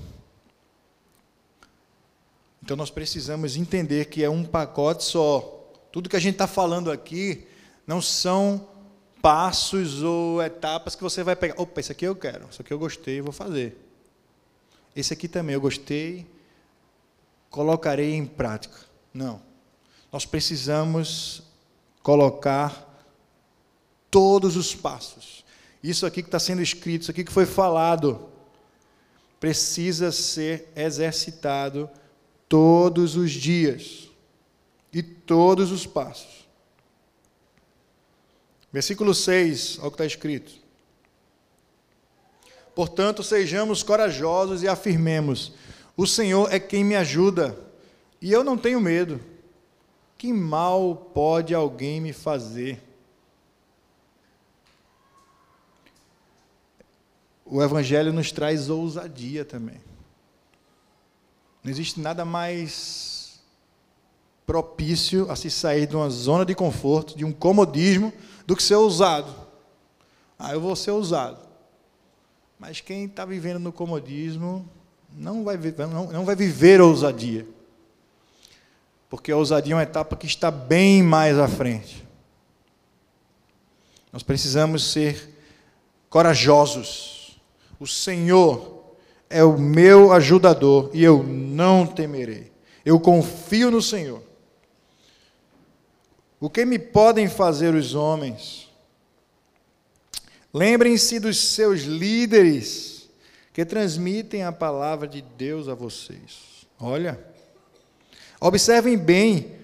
então 2.65 2.76
nós 2.76 2.89
precisamos 2.89 3.56
entender 3.56 4.06
que 4.06 4.24
é 4.24 4.30
um 4.30 4.43
pacote 4.43 5.04
só. 5.04 5.71
Tudo 5.91 6.10
que 6.10 6.15
a 6.15 6.19
gente 6.19 6.34
está 6.34 6.48
falando 6.48 6.89
aqui 6.89 7.45
não 7.86 8.02
são 8.02 8.67
passos 9.25 10.03
ou 10.03 10.39
etapas 10.39 10.95
que 10.95 11.01
você 11.01 11.23
vai 11.23 11.35
pegar. 11.35 11.59
Opa, 11.59 11.79
esse 11.79 11.91
aqui 11.91 12.05
eu 12.05 12.15
quero, 12.15 12.47
isso 12.47 12.61
aqui 12.61 12.71
eu 12.71 12.77
gostei, 12.77 13.21
vou 13.21 13.31
fazer. 13.31 13.75
Esse 14.95 15.13
aqui 15.13 15.27
também 15.27 15.55
eu 15.55 15.59
gostei, 15.61 16.27
colocarei 17.49 18.13
em 18.13 18.23
prática. 18.23 18.77
Não. 19.11 19.41
Nós 20.11 20.27
precisamos 20.27 21.41
colocar 22.03 23.03
todos 24.11 24.55
os 24.55 24.75
passos. 24.75 25.43
Isso 25.81 26.05
aqui 26.05 26.21
que 26.21 26.27
está 26.27 26.38
sendo 26.38 26.61
escrito, 26.61 27.01
isso 27.01 27.11
aqui 27.11 27.23
que 27.23 27.31
foi 27.31 27.47
falado, 27.47 28.29
precisa 29.39 30.11
ser 30.11 30.71
exercitado 30.75 31.89
todos 32.47 33.15
os 33.15 33.31
dias 33.31 34.07
e 34.93 35.01
todos 35.01 35.71
os 35.71 35.83
passos. 35.88 36.35
Versículo 38.75 39.13
6, 39.13 39.79
olha 39.79 39.88
o 39.88 39.89
que 39.89 39.95
está 39.95 40.05
escrito. 40.05 40.51
Portanto, 42.75 43.23
sejamos 43.23 43.81
corajosos 43.81 44.63
e 44.63 44.67
afirmemos: 44.67 45.53
O 45.95 46.05
Senhor 46.05 46.53
é 46.53 46.59
quem 46.59 46.83
me 46.83 46.93
ajuda, 46.93 47.57
e 48.21 48.33
eu 48.33 48.43
não 48.43 48.57
tenho 48.57 48.81
medo. 48.81 49.21
Que 50.17 50.33
mal 50.33 50.93
pode 51.13 51.55
alguém 51.55 52.01
me 52.01 52.11
fazer? 52.11 52.83
O 57.45 57.63
Evangelho 57.63 58.11
nos 58.11 58.29
traz 58.29 58.69
ousadia 58.69 59.45
também. 59.45 59.79
Não 61.63 61.71
existe 61.71 62.01
nada 62.01 62.25
mais 62.25 63.14
propício 64.45 65.29
a 65.31 65.36
se 65.36 65.49
sair 65.49 65.88
de 65.88 65.95
uma 65.95 66.10
zona 66.10 66.45
de 66.45 66.53
conforto, 66.53 67.17
de 67.17 67.25
um 67.25 67.31
comodismo, 67.31 68.13
do 68.45 68.55
que 68.55 68.63
ser 68.63 68.75
ousado. 68.75 69.34
Ah, 70.38 70.53
eu 70.53 70.62
vou 70.62 70.75
ser 70.75 70.91
ousado. 70.91 71.39
Mas 72.60 72.81
quem 72.81 73.05
está 73.05 73.25
vivendo 73.25 73.60
no 73.60 73.71
comodismo 73.71 74.67
não 75.12 75.43
vai, 75.43 75.58
não, 75.58 76.12
não 76.12 76.25
vai 76.25 76.36
viver 76.36 76.79
ousadia. 76.81 77.47
Porque 79.10 79.31
a 79.31 79.38
ousadia 79.38 79.73
é 79.73 79.77
uma 79.77 79.84
etapa 79.84 80.15
que 80.15 80.25
está 80.25 80.51
bem 80.51 81.01
mais 81.01 81.38
à 81.38 81.47
frente. 81.47 82.05
Nós 84.12 84.23
precisamos 84.23 84.91
ser 84.91 85.38
corajosos. 86.10 87.39
O 87.79 87.88
Senhor 87.88 88.95
é 89.29 89.43
o 89.43 89.58
meu 89.58 90.13
ajudador 90.13 90.89
e 90.93 91.03
eu 91.03 91.23
não 91.23 91.86
temerei. 91.86 92.51
Eu 92.86 92.99
confio 92.99 93.71
no 93.71 93.81
Senhor. 93.81 94.21
O 96.45 96.49
que 96.49 96.63
me 96.63 96.77
podem 96.77 97.27
fazer 97.27 97.73
os 97.73 97.95
homens? 97.95 98.69
Lembrem-se 100.53 101.19
dos 101.19 101.39
seus 101.39 101.81
líderes 101.81 103.10
que 103.51 103.65
transmitem 103.65 104.43
a 104.43 104.51
palavra 104.51 105.08
de 105.08 105.23
Deus 105.23 105.67
a 105.67 105.73
vocês. 105.73 106.67
Olha, 106.79 107.19
observem 108.39 108.95
bem 108.95 109.55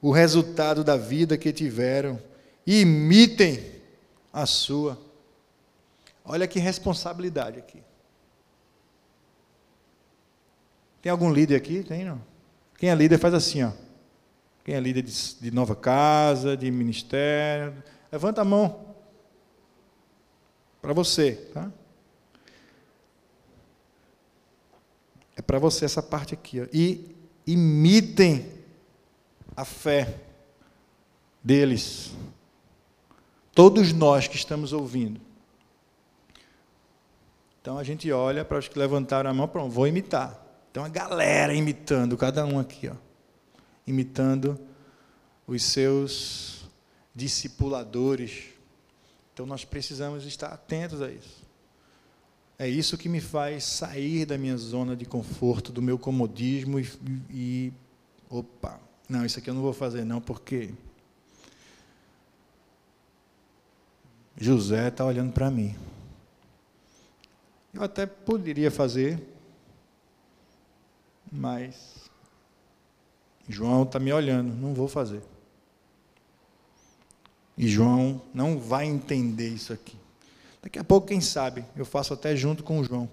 o 0.00 0.10
resultado 0.10 0.82
da 0.82 0.96
vida 0.96 1.36
que 1.36 1.52
tiveram 1.52 2.18
e 2.66 2.80
imitem 2.80 3.62
a 4.32 4.46
sua. 4.46 4.98
Olha 6.24 6.48
que 6.48 6.58
responsabilidade 6.58 7.58
aqui. 7.58 7.82
Tem 11.02 11.12
algum 11.12 11.30
líder 11.30 11.56
aqui? 11.56 11.82
Tem 11.82 12.02
não? 12.02 12.18
Quem 12.78 12.88
é 12.88 12.94
líder 12.94 13.18
faz 13.18 13.34
assim, 13.34 13.62
ó. 13.62 13.83
Quem 14.64 14.74
é 14.74 14.80
líder 14.80 15.02
de, 15.02 15.34
de 15.36 15.50
nova 15.50 15.76
casa, 15.76 16.56
de 16.56 16.70
ministério, 16.70 17.82
levanta 18.10 18.40
a 18.40 18.44
mão. 18.44 18.96
Para 20.80 20.94
você, 20.94 21.32
tá? 21.52 21.70
É 25.36 25.42
para 25.42 25.58
você 25.58 25.84
essa 25.84 26.02
parte 26.02 26.32
aqui. 26.32 26.62
Ó. 26.62 26.66
E 26.72 27.14
imitem 27.46 28.50
a 29.54 29.64
fé 29.64 30.14
deles. 31.42 32.14
Todos 33.54 33.92
nós 33.92 34.26
que 34.26 34.36
estamos 34.36 34.72
ouvindo. 34.72 35.20
Então 37.60 37.78
a 37.78 37.84
gente 37.84 38.10
olha 38.10 38.44
para 38.44 38.58
os 38.58 38.68
que 38.68 38.78
levantaram 38.78 39.30
a 39.30 39.34
mão, 39.34 39.46
pronto, 39.48 39.70
vou 39.70 39.86
imitar. 39.86 40.42
Então 40.70 40.84
a 40.84 40.88
galera 40.88 41.54
imitando, 41.54 42.16
cada 42.16 42.44
um 42.44 42.58
aqui, 42.58 42.88
ó, 42.88 42.94
imitando 43.86 44.58
os 45.46 45.62
seus 45.62 46.64
discipuladores. 47.14 48.44
Então 49.32 49.46
nós 49.46 49.64
precisamos 49.64 50.24
estar 50.24 50.48
atentos 50.48 51.02
a 51.02 51.10
isso. 51.10 51.44
É 52.58 52.68
isso 52.68 52.96
que 52.96 53.08
me 53.08 53.20
faz 53.20 53.64
sair 53.64 54.24
da 54.24 54.38
minha 54.38 54.56
zona 54.56 54.94
de 54.94 55.04
conforto, 55.04 55.72
do 55.72 55.82
meu 55.82 55.98
comodismo 55.98 56.78
e, 56.78 56.88
e 57.28 57.72
opa, 58.30 58.80
não, 59.08 59.24
isso 59.24 59.38
aqui 59.38 59.50
eu 59.50 59.54
não 59.54 59.62
vou 59.62 59.72
fazer 59.72 60.04
não, 60.04 60.20
porque 60.20 60.72
José 64.36 64.88
está 64.88 65.04
olhando 65.04 65.32
para 65.32 65.50
mim. 65.50 65.76
Eu 67.72 67.82
até 67.82 68.06
poderia 68.06 68.70
fazer, 68.70 69.20
mas 71.30 72.03
João 73.48 73.82
está 73.82 73.98
me 73.98 74.12
olhando, 74.12 74.54
não 74.54 74.72
vou 74.74 74.88
fazer. 74.88 75.22
E 77.56 77.68
João 77.68 78.20
não 78.32 78.58
vai 78.58 78.86
entender 78.86 79.48
isso 79.48 79.72
aqui. 79.72 79.96
Daqui 80.62 80.78
a 80.78 80.84
pouco, 80.84 81.08
quem 81.08 81.20
sabe, 81.20 81.64
eu 81.76 81.84
faço 81.84 82.14
até 82.14 82.34
junto 82.34 82.62
com 82.62 82.80
o 82.80 82.84
João. 82.84 83.08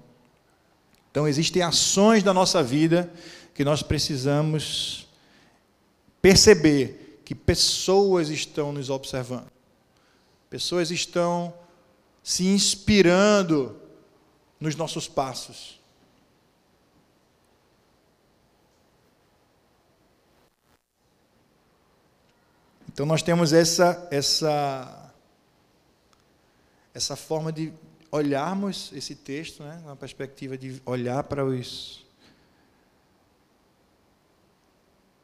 Então, 1.12 1.28
existem 1.28 1.62
ações 1.62 2.24
da 2.24 2.34
nossa 2.34 2.64
vida 2.64 3.12
que 3.54 3.66
nós 3.66 3.84
precisamos 3.84 5.08
perceber 6.22 7.22
que 7.26 7.36
pessoas 7.36 8.30
estão 8.30 8.72
nos 8.72 8.90
observando. 8.90 9.52
Pessoas 10.50 10.92
estão 10.92 11.54
se 12.24 12.46
inspirando 12.46 13.76
nos 14.60 14.76
nossos 14.76 15.08
passos. 15.08 15.81
Então 23.02 23.08
nós 23.08 23.24
temos 23.24 23.52
essa 23.52 24.08
essa 24.12 25.12
essa 26.94 27.16
forma 27.16 27.52
de 27.52 27.74
olharmos 28.12 28.92
esse 28.94 29.16
texto, 29.16 29.64
né, 29.64 29.82
na 29.84 29.96
perspectiva 29.96 30.56
de 30.56 30.80
olhar 30.86 31.24
para 31.24 31.44
os 31.44 32.06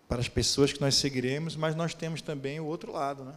para 0.08 0.20
as 0.20 0.28
pessoas 0.28 0.74
que 0.74 0.82
nós 0.82 0.96
seguiremos, 0.96 1.56
mas 1.56 1.76
nós 1.76 1.94
temos 1.94 2.20
também 2.20 2.60
o 2.60 2.66
outro 2.66 2.92
lado, 2.92 3.24
né? 3.24 3.36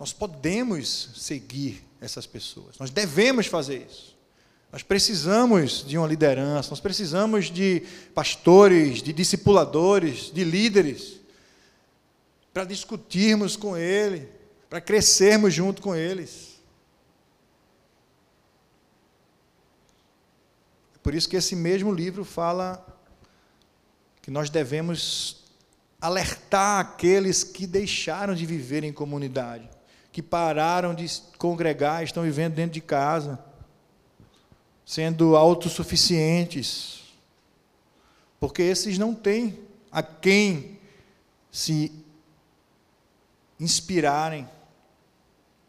Nós 0.00 0.14
podemos 0.14 1.10
seguir 1.16 1.84
essas 2.00 2.26
pessoas. 2.26 2.78
Nós 2.78 2.88
devemos 2.88 3.46
fazer 3.46 3.86
isso. 3.86 4.16
Nós 4.72 4.82
precisamos 4.82 5.84
de 5.86 5.98
uma 5.98 6.06
liderança, 6.06 6.70
nós 6.70 6.80
precisamos 6.80 7.50
de 7.50 7.82
pastores, 8.14 9.02
de 9.02 9.12
discipuladores, 9.12 10.32
de 10.32 10.42
líderes, 10.44 11.23
para 12.54 12.64
discutirmos 12.64 13.56
com 13.56 13.76
ele, 13.76 14.28
para 14.70 14.80
crescermos 14.80 15.52
junto 15.52 15.82
com 15.82 15.92
eles. 15.92 16.54
Por 21.02 21.12
isso 21.12 21.28
que 21.28 21.36
esse 21.36 21.56
mesmo 21.56 21.92
livro 21.92 22.24
fala 22.24 22.86
que 24.22 24.30
nós 24.30 24.48
devemos 24.48 25.42
alertar 26.00 26.78
aqueles 26.78 27.42
que 27.42 27.66
deixaram 27.66 28.34
de 28.36 28.46
viver 28.46 28.84
em 28.84 28.92
comunidade, 28.92 29.68
que 30.12 30.22
pararam 30.22 30.94
de 30.94 31.06
congregar, 31.36 32.04
estão 32.04 32.22
vivendo 32.22 32.54
dentro 32.54 32.72
de 32.72 32.80
casa 32.80 33.44
sendo 34.86 35.34
autossuficientes, 35.34 37.02
porque 38.38 38.62
esses 38.62 38.96
não 38.96 39.12
têm 39.12 39.58
a 39.90 40.02
quem 40.02 40.78
se 41.50 42.03
inspirarem, 43.58 44.48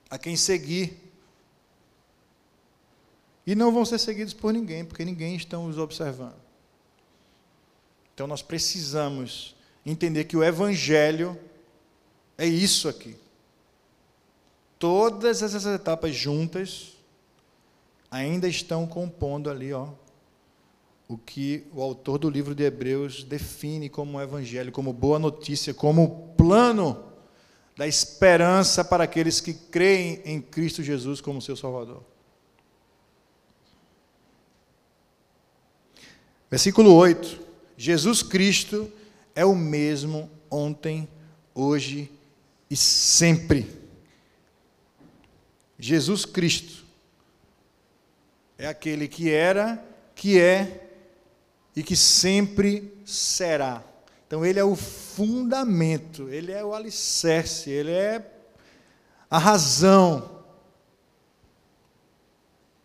a 0.10 0.18
quem 0.18 0.36
seguir. 0.36 1.02
E 3.46 3.56
não 3.56 3.72
vão 3.72 3.86
ser 3.86 4.00
seguidos 4.00 4.34
por 4.34 4.52
ninguém, 4.54 4.84
porque 4.84 5.06
ninguém 5.06 5.36
está 5.36 5.58
os 5.60 5.78
observando. 5.78 6.36
Então 8.14 8.28
nós 8.28 8.42
precisamos 8.42 9.56
entender 9.86 10.24
que 10.24 10.38
o 10.38 10.44
Evangelho 10.44 11.38
é 12.38 12.46
isso 12.46 12.88
aqui. 12.88 13.16
Todas 14.80 15.42
essas 15.42 15.66
etapas 15.66 16.16
juntas 16.16 16.94
ainda 18.10 18.48
estão 18.48 18.88
compondo 18.88 19.50
ali, 19.50 19.74
ó, 19.74 19.90
o 21.08 21.18
que 21.18 21.66
o 21.74 21.82
autor 21.82 22.18
do 22.18 22.30
livro 22.30 22.56
de 22.56 22.64
Hebreus 22.64 23.24
define 23.24 23.90
como 23.90 24.20
evangelho, 24.20 24.72
como 24.72 24.92
boa 24.92 25.20
notícia, 25.20 25.74
como 25.74 26.34
plano 26.36 27.04
da 27.78 27.88
esperança 27.88 28.84
para 28.84 29.04
aqueles 29.04 29.42
que 29.42 29.54
creem 29.54 30.22
em 30.24 30.42
Cristo 30.42 30.82
Jesus 30.82 31.20
como 31.20 31.42
seu 31.42 31.56
Salvador. 31.56 32.04
Versículo 36.50 36.94
8: 36.94 37.42
Jesus 37.78 38.24
Cristo 38.24 38.92
é 39.36 39.44
o 39.44 39.56
mesmo 39.56 40.30
ontem, 40.50 41.08
hoje 41.54 42.10
e 42.70 42.78
sempre. 42.78 43.68
Jesus 45.78 46.24
Cristo 46.24 46.86
é 48.58 48.68
aquele 48.68 49.08
que 49.10 49.30
era, 49.30 49.84
que 50.16 50.40
é 50.40 50.90
e 51.76 51.84
que 51.84 51.96
sempre 51.96 52.94
será. 53.04 53.84
Então, 54.28 54.46
ele 54.46 54.60
é 54.60 54.64
o 54.64 54.76
fundamento, 54.76 56.30
ele 56.30 56.52
é 56.52 56.64
o 56.64 56.74
alicerce, 56.74 57.70
ele 57.70 57.92
é 57.92 58.32
a 59.30 59.38
razão 59.38 60.44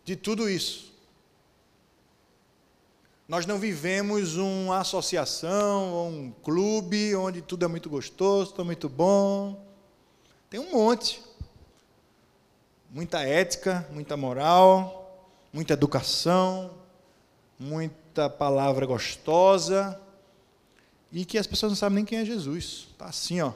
de 0.03 0.15
tudo 0.15 0.49
isso. 0.49 0.91
Nós 3.31 3.45
não 3.45 3.57
vivemos 3.57 4.35
uma 4.35 4.79
associação 4.79 6.09
um 6.09 6.33
clube 6.43 7.15
onde 7.15 7.41
tudo 7.41 7.63
é 7.63 7.67
muito 7.69 7.89
gostoso, 7.89 8.51
tudo 8.51 8.63
é 8.63 8.65
muito 8.65 8.89
bom. 8.89 9.65
Tem 10.49 10.59
um 10.59 10.73
monte. 10.73 11.23
Muita 12.89 13.21
ética, 13.21 13.87
muita 13.89 14.17
moral, 14.17 15.29
muita 15.53 15.71
educação, 15.71 16.71
muita 17.57 18.29
palavra 18.29 18.85
gostosa, 18.85 19.97
e 21.11 21.25
que 21.25 21.37
as 21.37 21.45
pessoas 21.45 21.71
não 21.71 21.77
sabem 21.77 21.97
nem 21.97 22.05
quem 22.05 22.19
é 22.19 22.25
Jesus. 22.25 22.87
Está 22.91 23.05
assim, 23.05 23.41
ó. 23.41 23.51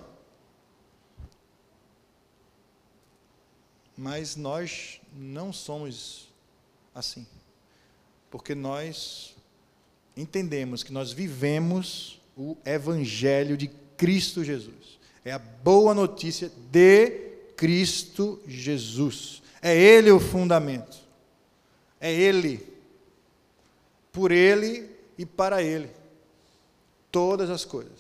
Mas 3.98 4.36
nós 4.36 5.00
não 5.13 5.54
somos 5.54 6.28
assim. 6.94 7.26
Porque 8.30 8.54
nós 8.54 9.36
entendemos 10.18 10.84
que 10.84 10.91
nós 10.91 11.13
vivemos 11.13 12.20
o 12.36 12.58
Evangelho 12.65 13.56
de 13.56 13.70
Cristo 13.96 14.44
Jesus. 14.44 15.00
É 15.24 15.32
a 15.32 15.39
boa 15.39 15.94
notícia 15.94 16.52
de 16.70 17.10
Cristo 17.56 18.41
Jesus. 18.45 19.41
É 19.62 19.76
Ele 19.76 20.12
o 20.12 20.20
fundamento. 20.20 20.97
É 22.01 22.12
Ele. 22.12 22.68
Por 24.12 24.32
Ele 24.32 24.89
e 25.18 25.26
para 25.26 25.64
Ele. 25.64 25.89
Todas 27.16 27.49
as 27.49 27.63
coisas. 27.63 27.97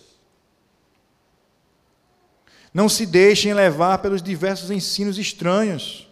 Não 2.73 2.89
se 2.89 3.05
deixem 3.05 3.53
levar 3.53 3.99
pelos 3.99 4.21
diversos 4.21 4.69
ensinos 4.69 5.17
estranhos. 5.17 6.05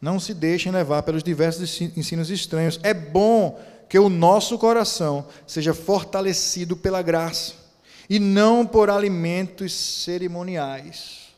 Não 0.00 0.20
se 0.20 0.32
deixem 0.32 0.70
levar 0.70 1.02
pelos 1.02 1.24
diversos 1.24 1.80
ensinos 1.80 2.30
estranhos. 2.30 2.78
É 2.84 2.94
bom 2.94 3.60
que 3.88 3.98
o 3.98 4.08
nosso 4.08 4.56
coração 4.58 5.26
seja 5.44 5.74
fortalecido 5.74 6.76
pela 6.76 7.02
graça 7.02 7.54
e 8.08 8.20
não 8.20 8.64
por 8.64 8.90
alimentos 8.90 9.72
cerimoniais, 9.72 11.30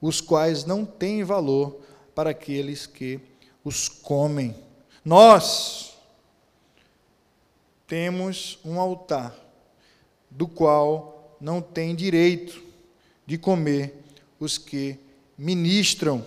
os 0.00 0.22
quais 0.22 0.64
não 0.64 0.82
têm 0.86 1.22
valor 1.22 1.78
para 2.14 2.30
aqueles 2.30 2.86
que 2.86 3.20
os 3.66 3.88
comem. 3.88 4.56
Nós 5.04 5.98
temos 7.84 8.60
um 8.64 8.78
altar 8.78 9.34
do 10.30 10.46
qual 10.46 11.36
não 11.40 11.60
tem 11.60 11.92
direito 11.92 12.62
de 13.26 13.36
comer 13.36 14.04
os 14.38 14.56
que 14.56 14.96
ministram 15.36 16.24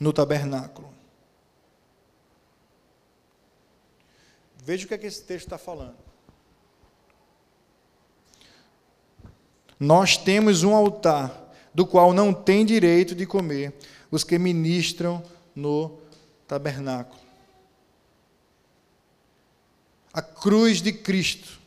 no 0.00 0.12
tabernáculo. 0.12 0.92
Veja 4.64 4.84
o 4.84 4.88
que, 4.88 4.94
é 4.94 4.98
que 4.98 5.06
esse 5.06 5.22
texto 5.22 5.46
está 5.46 5.58
falando. 5.58 5.96
Nós 9.78 10.16
temos 10.16 10.64
um 10.64 10.74
altar 10.74 11.54
do 11.72 11.86
qual 11.86 12.12
não 12.12 12.34
tem 12.34 12.66
direito 12.66 13.14
de 13.14 13.24
comer 13.24 13.72
os 14.14 14.22
que 14.22 14.38
ministram 14.38 15.20
no 15.56 15.98
tabernáculo. 16.46 17.20
A 20.12 20.22
cruz 20.22 20.80
de 20.80 20.92
Cristo 20.92 21.58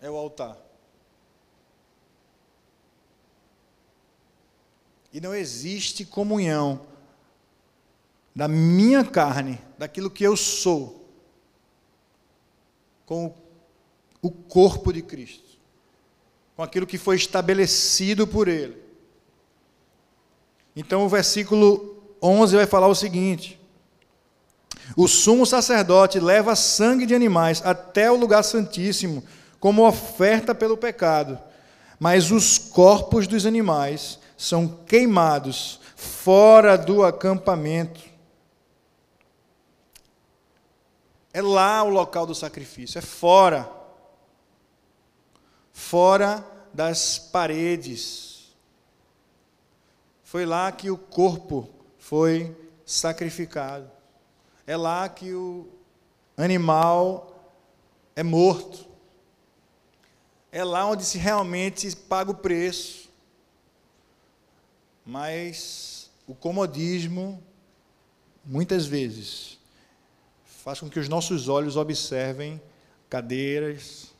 é 0.00 0.10
o 0.10 0.16
altar. 0.16 0.56
E 5.12 5.20
não 5.20 5.34
existe 5.34 6.06
comunhão 6.06 6.86
da 8.34 8.48
minha 8.48 9.04
carne, 9.04 9.60
daquilo 9.76 10.10
que 10.10 10.24
eu 10.24 10.38
sou, 10.38 11.06
com 13.04 13.34
o 14.22 14.30
corpo 14.30 14.90
de 14.90 15.02
Cristo, 15.02 15.53
com 16.56 16.62
aquilo 16.62 16.86
que 16.86 16.98
foi 16.98 17.16
estabelecido 17.16 18.26
por 18.26 18.48
Ele. 18.48 18.76
Então 20.76 21.04
o 21.04 21.08
versículo 21.08 22.02
11 22.22 22.56
vai 22.56 22.66
falar 22.66 22.88
o 22.88 22.94
seguinte: 22.94 23.60
O 24.96 25.06
sumo 25.06 25.44
sacerdote 25.44 26.18
leva 26.18 26.56
sangue 26.56 27.06
de 27.06 27.14
animais 27.14 27.62
até 27.64 28.10
o 28.10 28.16
lugar 28.16 28.42
santíssimo, 28.42 29.22
como 29.60 29.86
oferta 29.86 30.54
pelo 30.54 30.76
pecado, 30.76 31.38
mas 31.98 32.30
os 32.30 32.58
corpos 32.58 33.26
dos 33.26 33.46
animais 33.46 34.18
são 34.36 34.66
queimados 34.86 35.80
fora 35.96 36.76
do 36.76 37.04
acampamento. 37.04 38.00
É 41.32 41.42
lá 41.42 41.82
o 41.82 41.88
local 41.88 42.26
do 42.26 42.34
sacrifício, 42.34 42.98
é 42.98 43.02
fora. 43.02 43.68
Fora 45.74 46.46
das 46.72 47.18
paredes. 47.18 48.54
Foi 50.22 50.46
lá 50.46 50.70
que 50.70 50.88
o 50.88 50.96
corpo 50.96 51.68
foi 51.98 52.56
sacrificado. 52.86 53.90
É 54.66 54.76
lá 54.76 55.06
que 55.08 55.34
o 55.34 55.68
animal 56.36 57.52
é 58.14 58.22
morto. 58.22 58.86
É 60.52 60.62
lá 60.62 60.86
onde 60.86 61.04
se 61.04 61.18
realmente 61.18 61.94
paga 61.96 62.30
o 62.30 62.36
preço. 62.36 63.10
Mas 65.04 66.08
o 66.24 66.36
comodismo, 66.36 67.42
muitas 68.44 68.86
vezes, 68.86 69.58
faz 70.44 70.78
com 70.78 70.88
que 70.88 71.00
os 71.00 71.08
nossos 71.08 71.48
olhos 71.48 71.76
observem 71.76 72.62
cadeiras, 73.10 74.13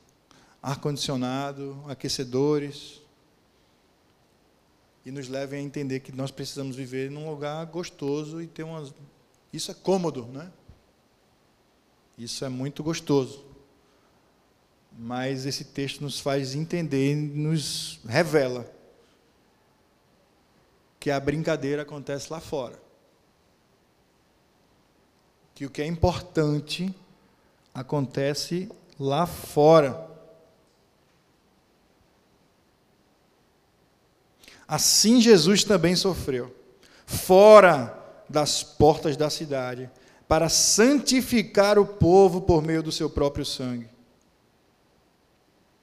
ar-condicionado, 0.65 1.85
aquecedores, 1.87 3.03
e 5.05 5.11
nos 5.11 5.29
levem 5.29 5.61
a 5.61 5.63
entender 5.63 6.01
que 6.01 6.11
nós 6.11 6.31
precisamos 6.31 6.75
viver 6.75 7.11
num 7.11 7.29
lugar 7.29 7.67
gostoso 7.67 8.41
e 8.41 8.47
ter 8.47 8.63
umas. 8.63 8.95
Isso 9.53 9.71
é 9.71 9.75
cômodo, 9.75 10.25
né? 10.25 10.51
Isso 12.17 12.47
é 12.47 12.49
muito 12.49 12.83
gostoso. 12.83 13.45
Mas 14.99 15.45
esse 15.45 15.65
texto 15.65 16.01
nos 16.01 16.19
faz 16.19 16.55
entender, 16.55 17.15
nos 17.15 18.01
revela 18.07 18.67
que 20.99 21.11
a 21.11 21.21
brincadeira 21.21 21.83
acontece 21.83 22.33
lá 22.33 22.41
fora. 22.41 22.83
Que 25.55 25.67
o 25.67 25.71
que 25.71 25.83
é 25.83 25.87
importante 25.87 26.95
acontece 27.75 28.73
lá 28.99 29.27
fora. 29.27 30.14
Assim 34.67 35.21
Jesus 35.21 35.65
também 35.65 35.95
sofreu, 35.95 36.55
fora 37.07 38.03
das 38.29 38.63
portas 38.63 39.17
da 39.17 39.29
cidade, 39.29 39.91
para 40.27 40.49
santificar 40.49 41.79
o 41.79 41.87
povo 41.87 42.41
por 42.41 42.63
meio 42.63 42.83
do 42.83 42.91
seu 42.91 43.11
próprio 43.11 43.45
sangue. 43.45 43.89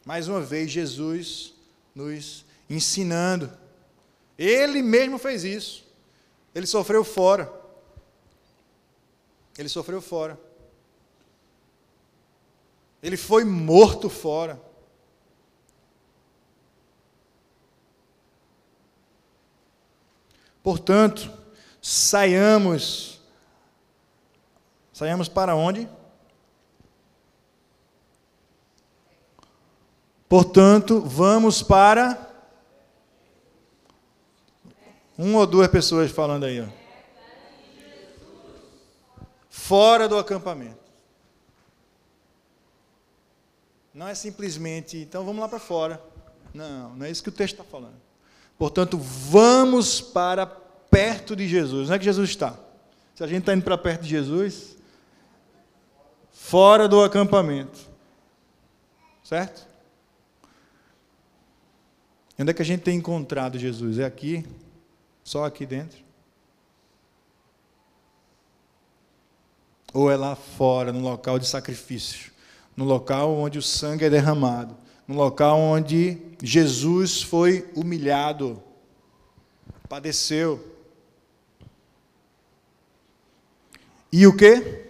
Mais 0.05 0.27
uma 0.27 0.41
vez, 0.41 0.71
Jesus 0.71 1.53
nos 1.93 2.43
ensinando 2.69 3.61
ele 4.43 4.82
mesmo 4.82 5.19
fez 5.19 5.43
isso. 5.43 5.86
Ele 6.55 6.65
sofreu 6.65 7.03
fora. 7.03 7.53
Ele 9.55 9.69
sofreu 9.69 10.01
fora. 10.01 10.36
Ele 13.03 13.15
foi 13.15 13.43
morto 13.43 14.09
fora. 14.09 14.59
Portanto, 20.64 21.32
saiamos. 21.82 23.20
Saiamos 24.93 25.28
para 25.28 25.55
onde? 25.55 25.89
Portanto, 30.30 31.01
vamos 31.01 31.62
para 31.62 32.30
um 35.18 35.36
ou 35.36 35.45
duas 35.45 35.68
pessoas 35.68 36.09
falando 36.09 36.45
aí. 36.45 36.62
Ó. 36.62 36.68
Fora 39.49 40.07
do 40.07 40.18
acampamento. 40.18 40.80
Não 43.93 44.07
é 44.07 44.16
simplesmente, 44.16 44.97
então 44.97 45.26
vamos 45.26 45.41
lá 45.41 45.49
para 45.49 45.59
fora. 45.59 46.01
Não, 46.53 46.95
não 46.95 47.05
é 47.05 47.12
isso 47.12 47.22
que 47.22 47.30
o 47.30 47.32
texto 47.32 47.55
está 47.55 47.64
falando. 47.64 47.99
Portanto, 48.62 48.95
vamos 48.95 49.99
para 49.99 50.45
perto 50.45 51.36
de 51.36 51.47
Jesus. 51.47 51.88
Onde 51.88 51.95
é 51.95 51.97
que 51.97 52.05
Jesus 52.05 52.30
está? 52.30 52.59
Se 53.16 53.24
a 53.24 53.26
gente 53.26 53.39
está 53.39 53.55
indo 53.55 53.64
para 53.64 53.76
perto 53.76 54.03
de 54.03 54.09
Jesus, 54.09 54.78
fora 56.32 56.88
do 56.88 57.03
acampamento. 57.03 57.80
Certo? 59.24 59.68
Onde 62.38 62.51
é 62.51 62.53
que 62.53 62.62
a 62.62 62.66
gente 62.66 62.82
tem 62.82 62.99
encontrado 62.99 63.57
Jesus? 63.57 63.97
É 63.97 64.05
aqui, 64.05 64.45
só 65.24 65.43
aqui 65.43 65.66
dentro? 65.66 65.97
Ou 69.91 70.12
é 70.12 70.16
lá 70.16 70.36
fora, 70.36 70.93
no 70.93 70.99
local 70.99 71.39
de 71.39 71.47
sacrifício, 71.47 72.32
no 72.78 72.86
local 72.86 73.34
onde 73.34 73.57
o 73.57 73.62
sangue 73.64 74.05
é 74.05 74.09
derramado, 74.12 74.78
no 75.12 75.18
local 75.18 75.59
onde 75.59 76.18
Jesus 76.41 77.22
foi 77.22 77.70
humilhado, 77.76 78.64
padeceu. 79.89 80.66
E 84.09 84.26
o 84.26 84.36
que? 84.36 84.89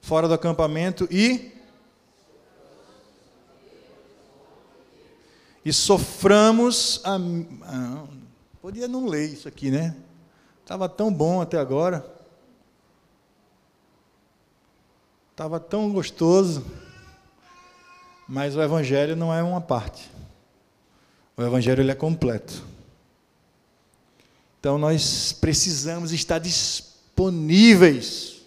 Fora 0.00 0.26
do 0.26 0.34
acampamento 0.34 1.06
e 1.10 1.52
e 5.64 5.72
soframos 5.72 7.00
a, 7.04 7.16
a 7.16 8.06
Podia 8.60 8.88
não 8.88 9.06
ler 9.06 9.28
isso 9.28 9.46
aqui, 9.46 9.70
né? 9.70 9.94
Estava 10.62 10.88
tão 10.88 11.12
bom 11.12 11.40
até 11.42 11.58
agora. 11.58 12.04
Estava 15.30 15.60
tão 15.60 15.92
gostoso. 15.92 16.64
Mas 18.26 18.56
o 18.56 18.62
Evangelho 18.62 19.14
não 19.14 19.32
é 19.32 19.42
uma 19.42 19.60
parte. 19.60 20.10
O 21.36 21.42
Evangelho 21.42 21.82
ele 21.82 21.90
é 21.90 21.94
completo. 21.94 22.64
Então 24.58 24.78
nós 24.78 25.32
precisamos 25.32 26.12
estar 26.12 26.38
disponíveis 26.38 28.42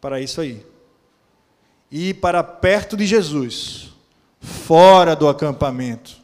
para 0.00 0.20
isso 0.20 0.40
aí. 0.40 0.64
E 1.90 2.14
para 2.14 2.42
perto 2.42 2.96
de 2.96 3.04
Jesus, 3.04 3.90
fora 4.40 5.14
do 5.14 5.28
acampamento. 5.28 6.18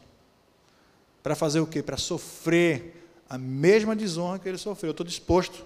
Para 1.21 1.35
fazer 1.35 1.59
o 1.59 1.67
quê? 1.67 1.83
Para 1.83 1.97
sofrer 1.97 2.97
a 3.29 3.37
mesma 3.37 3.95
desonra 3.95 4.39
que 4.39 4.47
ele 4.47 4.57
sofreu. 4.57 4.89
Eu 4.89 4.91
estou 4.91 5.05
disposto. 5.05 5.63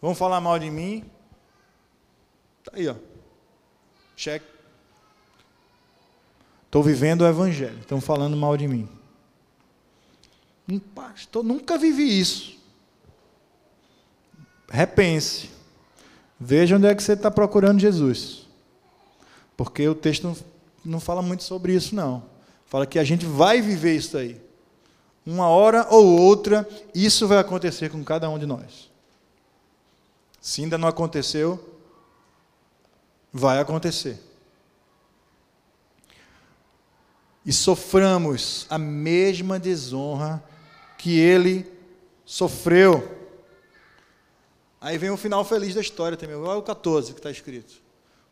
Vão 0.00 0.14
falar 0.14 0.40
mal 0.40 0.58
de 0.58 0.70
mim? 0.70 1.04
Está 2.60 2.76
aí, 2.76 2.88
ó. 2.88 2.94
Cheque. 4.16 4.55
Estou 6.66 6.82
vivendo 6.82 7.22
o 7.22 7.26
Evangelho. 7.26 7.78
Estão 7.80 8.00
falando 8.00 8.36
mal 8.36 8.56
de 8.56 8.68
mim. 8.68 8.88
Um 10.68 10.78
pastor, 10.78 11.42
nunca 11.42 11.78
vivi 11.78 12.20
isso. 12.20 12.56
Repense. 14.68 15.50
Veja 16.38 16.76
onde 16.76 16.86
é 16.86 16.94
que 16.94 17.02
você 17.02 17.12
está 17.12 17.30
procurando 17.30 17.80
Jesus. 17.80 18.46
Porque 19.56 19.88
o 19.88 19.94
texto 19.94 20.36
não 20.84 21.00
fala 21.00 21.22
muito 21.22 21.44
sobre 21.44 21.74
isso, 21.74 21.94
não. 21.94 22.22
Fala 22.66 22.86
que 22.86 22.98
a 22.98 23.04
gente 23.04 23.24
vai 23.24 23.60
viver 23.60 23.96
isso 23.96 24.18
aí. 24.18 24.40
Uma 25.24 25.48
hora 25.48 25.86
ou 25.90 26.20
outra, 26.20 26.68
isso 26.94 27.26
vai 27.26 27.38
acontecer 27.38 27.90
com 27.90 28.04
cada 28.04 28.28
um 28.28 28.38
de 28.38 28.46
nós. 28.46 28.90
Se 30.40 30.62
ainda 30.62 30.76
não 30.76 30.86
aconteceu, 30.86 31.80
vai 33.32 33.58
acontecer. 33.58 34.20
E 37.46 37.52
soframos 37.52 38.66
a 38.68 38.76
mesma 38.76 39.56
desonra 39.56 40.42
que 40.98 41.16
ele 41.16 41.64
sofreu. 42.24 43.16
Aí 44.80 44.98
vem 44.98 45.10
o 45.10 45.16
final 45.16 45.44
feliz 45.44 45.72
da 45.72 45.80
história 45.80 46.16
também. 46.16 46.34
Olha 46.34 46.58
o 46.58 46.62
14 46.62 47.12
que 47.12 47.20
está 47.20 47.30
escrito. 47.30 47.74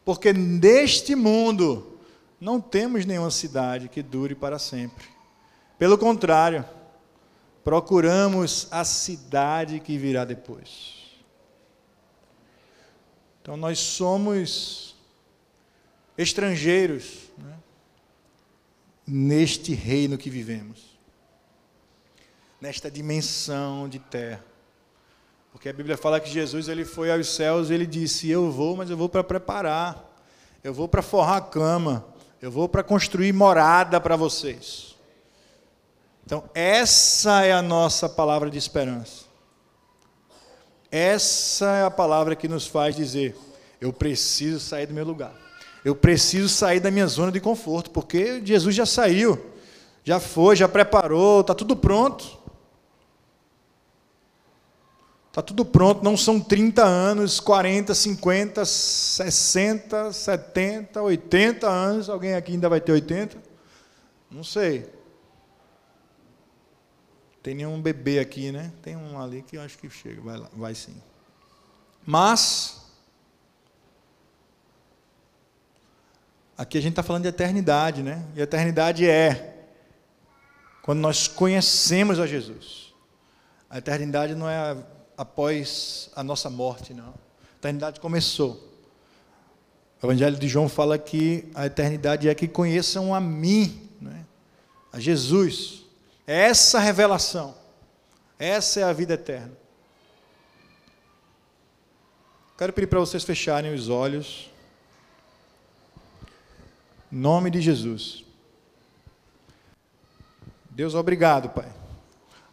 Porque 0.05 0.33
neste 0.33 1.15
mundo 1.15 1.99
não 2.41 2.61
temos 2.61 3.07
nenhuma 3.07 3.31
cidade 3.31 3.89
que 3.89 4.03
dure 4.03 4.35
para 4.35 4.59
sempre. 4.59 5.07
Pelo 5.79 5.97
contrário, 5.97 6.65
procuramos 7.63 8.67
a 8.71 8.85
cidade 8.85 9.81
que 9.81 9.97
virá 9.97 10.25
depois. 10.25 11.05
Então 13.41 13.57
nós 13.57 13.79
somos 13.79 14.97
estrangeiros 16.19 17.24
neste 19.07 19.75
reino 19.75 20.17
que 20.17 20.31
vivemos, 20.31 20.99
nesta 22.61 22.91
dimensão 22.91 23.89
de 23.89 23.99
terra. 23.99 24.45
Porque 25.53 25.69
a 25.69 25.73
Bíblia 25.73 25.97
fala 25.97 26.19
que 26.19 26.31
Jesus 26.31 26.69
ele 26.69 26.85
foi 26.85 27.13
aos 27.13 27.29
céus 27.29 27.71
e 27.71 27.75
ele 27.75 27.87
disse: 27.87 28.29
Eu 28.29 28.51
vou, 28.51 28.77
mas 28.77 28.91
eu 28.91 28.97
vou 28.97 29.09
para 29.09 29.23
preparar, 29.23 30.05
eu 30.63 30.75
vou 30.75 30.89
para 30.89 31.03
forrar 31.03 31.37
a 31.37 31.41
cama, 31.41 32.05
eu 32.43 32.51
vou 32.51 32.69
para 32.69 32.83
construir 32.83 33.33
morada 33.33 34.01
para 34.01 34.17
vocês. 34.17 34.97
Então, 36.27 36.49
essa 36.55 37.45
é 37.45 37.53
a 37.53 37.61
nossa 37.61 38.09
palavra 38.09 38.51
de 38.51 38.57
esperança. 38.57 39.27
Essa 40.91 41.67
é 41.77 41.85
a 41.85 41.91
palavra 41.91 42.35
que 42.35 42.49
nos 42.49 42.67
faz 42.67 42.97
dizer: 42.97 43.37
Eu 43.81 43.93
preciso 43.93 44.59
sair 44.59 44.87
do 44.87 44.95
meu 44.95 45.05
lugar. 45.05 45.44
Eu 45.85 45.95
preciso 45.95 46.49
sair 46.49 46.81
da 46.81 46.91
minha 46.91 47.07
zona 47.07 47.31
de 47.31 47.41
conforto, 47.41 47.91
porque 47.91 48.41
Jesus 48.45 48.75
já 48.75 48.87
saiu, 48.87 49.39
já 50.03 50.19
foi, 50.19 50.57
já 50.57 50.67
preparou, 50.67 51.43
está 51.43 51.55
tudo 51.55 51.77
pronto. 51.77 52.43
Está 55.29 55.43
tudo 55.43 55.65
pronto, 55.65 56.03
não 56.05 56.17
são 56.17 56.41
30 56.41 56.85
anos, 56.85 57.41
40, 57.41 57.93
50, 57.93 58.65
60, 58.65 60.13
70, 60.13 61.03
80 61.03 61.69
anos. 61.69 62.09
Alguém 62.09 62.35
aqui 62.35 62.53
ainda 62.53 62.69
vai 62.69 62.81
ter 62.81 62.93
80? 62.93 63.37
Não 64.31 64.45
sei. 64.45 64.89
Tem 67.43 67.53
nenhum 67.53 67.83
bebê 67.83 68.21
aqui, 68.21 68.53
né? 68.53 68.73
Tem 68.81 68.97
um 68.97 69.21
ali 69.21 69.43
que 69.43 69.57
eu 69.57 69.63
acho 69.63 69.77
que 69.77 69.91
chega, 69.91 70.23
vai 70.23 70.39
lá, 70.39 70.49
vai 70.55 70.75
sim. 70.75 70.95
Mas 72.07 72.84
aqui 76.57 76.79
a 76.79 76.81
gente 76.81 76.93
está 76.93 77.03
falando 77.03 77.23
de 77.23 77.29
eternidade, 77.29 78.03
né? 78.03 78.25
E 78.35 78.41
eternidade 78.41 79.09
é 79.09 79.55
quando 80.83 81.01
nós 81.01 81.27
conhecemos 81.27 82.21
a 82.21 82.27
Jesus. 82.27 82.93
A 83.71 83.79
eternidade 83.79 84.35
não 84.35 84.49
é 84.49 84.77
após 85.17 86.11
a 86.15 86.23
nossa 86.23 86.51
morte, 86.51 86.93
não. 86.93 87.09
A 87.09 87.57
eternidade 87.59 88.01
começou. 88.01 88.73
O 90.03 90.07
Evangelho 90.07 90.37
de 90.37 90.47
João 90.47 90.69
fala 90.69 90.99
que 90.99 91.51
a 91.55 91.67
eternidade 91.67 92.29
é 92.29 92.35
que 92.35 92.47
conheçam 92.47 93.15
a 93.15 93.21
mim, 93.21 93.89
né? 94.01 94.27
a 94.93 95.01
Jesus. 95.01 95.85
É 96.27 96.43
essa 96.43 96.79
revelação. 96.79 97.55
Essa 98.39 98.81
é 98.81 98.83
a 98.83 98.93
vida 98.93 99.15
eterna. 99.15 99.53
Quero 102.59 102.73
pedir 102.73 102.87
para 102.87 103.01
vocês 103.01 103.25
fecharem 103.25 103.75
os 103.75 103.89
olhos. 103.89 104.51
Nome 107.15 107.49
de 107.49 107.61
Jesus. 107.61 108.25
Deus, 110.71 110.95
obrigado, 110.95 111.49
Pai 111.51 111.73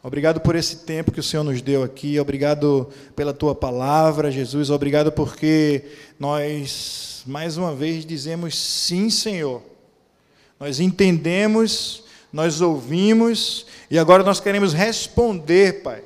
Obrigado 0.04 0.40
por 0.40 0.56
esse 0.56 0.78
tempo 0.78 1.12
que 1.12 1.20
o 1.20 1.24
Senhor 1.24 1.44
nos 1.44 1.62
deu 1.62 1.84
aqui. 1.84 2.20
Obrigado 2.20 2.90
pela 3.16 3.34
tua 3.34 3.54
palavra, 3.54 4.32
Jesus. 4.32 4.72
Obrigado 4.72 5.12
porque 5.12 5.86
nós, 6.20 7.22
mais 7.28 7.56
uma 7.56 7.76
vez, 7.76 8.04
dizemos 8.04 8.58
sim, 8.58 9.12
Senhor. 9.12 9.62
Nós 10.60 10.80
entendemos, 10.80 12.04
nós 12.34 12.62
ouvimos 12.62 13.68
e 13.92 14.00
agora 14.00 14.24
nós 14.24 14.40
queremos 14.40 14.74
responder, 14.74 15.84
Pai, 15.84 16.04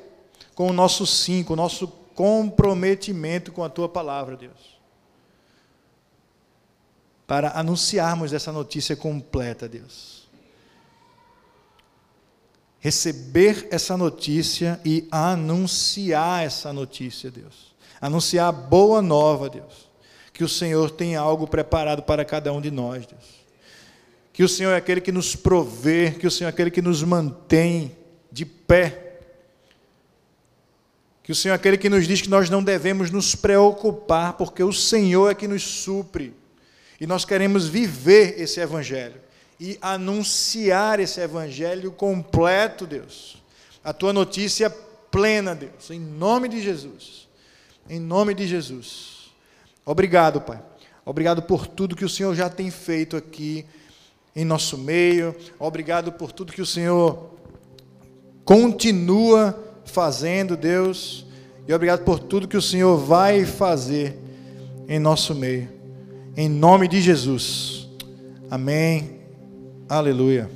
com 0.53 0.69
o 0.69 0.73
nosso 0.73 1.05
sim, 1.05 1.41
com 1.41 1.53
o 1.53 1.57
nosso 1.57 1.87
comprometimento 2.13 3.53
com 3.53 3.63
a 3.63 3.69
tua 3.69 3.87
palavra, 3.87 4.35
Deus. 4.35 4.74
Para 7.25 7.51
anunciarmos 7.57 8.33
essa 8.33 8.51
notícia 8.51 8.95
completa, 8.95 9.67
Deus 9.67 10.15
receber 12.85 13.67
essa 13.71 13.97
notícia 13.97 14.79
e 14.85 15.07
anunciar 15.09 16.45
essa 16.45 16.71
notícia, 16.71 17.31
Deus. 17.31 17.73
Anunciar 17.99 18.49
a 18.49 18.51
boa 18.51 19.01
nova, 19.01 19.49
Deus. 19.49 19.89
Que 20.31 20.43
o 20.43 20.47
Senhor 20.47 20.91
tem 20.91 21.15
algo 21.15 21.47
preparado 21.47 22.03
para 22.03 22.23
cada 22.23 22.53
um 22.53 22.61
de 22.61 22.69
nós, 22.69 23.07
Deus. 23.07 23.23
Que 24.31 24.43
o 24.43 24.47
Senhor 24.47 24.71
é 24.71 24.75
aquele 24.75 25.01
que 25.01 25.11
nos 25.11 25.35
provê, 25.35 26.11
que 26.11 26.27
o 26.27 26.31
Senhor 26.31 26.47
é 26.47 26.51
aquele 26.51 26.69
que 26.69 26.79
nos 26.79 27.01
mantém 27.01 27.97
de 28.31 28.45
pé. 28.45 29.21
Que 31.23 31.31
o 31.31 31.35
Senhor 31.35 31.53
é 31.53 31.55
aquele 31.55 31.79
que 31.79 31.89
nos 31.89 32.07
diz 32.07 32.21
que 32.21 32.29
nós 32.29 32.51
não 32.51 32.63
devemos 32.63 33.09
nos 33.09 33.33
preocupar, 33.33 34.33
porque 34.33 34.63
o 34.63 34.71
Senhor 34.71 35.31
é 35.31 35.33
que 35.33 35.47
nos 35.47 35.63
supre. 35.63 36.35
Nós 37.05 37.25
queremos 37.25 37.67
viver 37.67 38.39
esse 38.39 38.59
Evangelho 38.59 39.25
e 39.59 39.77
anunciar 39.81 40.99
esse 40.99 41.21
evangelho 41.21 41.91
completo, 41.91 42.85
Deus. 42.85 43.41
A 43.83 43.93
tua 43.93 44.11
notícia 44.11 44.69
plena, 44.69 45.55
Deus, 45.55 45.89
em 45.89 45.99
nome 45.99 46.49
de 46.49 46.61
Jesus. 46.61 47.27
Em 47.89 47.99
nome 47.99 48.33
de 48.33 48.47
Jesus. 48.47 49.31
Obrigado, 49.85 50.41
Pai. 50.41 50.61
Obrigado 51.05 51.41
por 51.43 51.67
tudo 51.67 51.95
que 51.95 52.03
o 52.03 52.09
Senhor 52.09 52.35
já 52.35 52.49
tem 52.49 52.71
feito 52.71 53.15
aqui 53.15 53.65
em 54.35 54.43
nosso 54.43 54.77
meio. 54.77 55.35
Obrigado 55.59 56.11
por 56.11 56.31
tudo 56.31 56.51
que 56.51 56.61
o 56.61 56.65
Senhor 56.65 57.31
continua 58.43 59.57
fazendo, 59.85 60.57
Deus. 60.57 61.25
E 61.67 61.73
obrigado 61.73 62.03
por 62.03 62.19
tudo 62.19 62.47
que 62.47 62.57
o 62.57 62.61
Senhor 62.61 62.97
vai 62.97 63.45
fazer 63.45 64.17
em 64.87 64.99
nosso 64.99 65.33
meio. 65.35 65.74
Em 66.37 66.49
nome 66.49 66.87
de 66.87 67.01
Jesus. 67.01 67.87
Amém 68.49 69.15
Aleluia. 69.87 70.49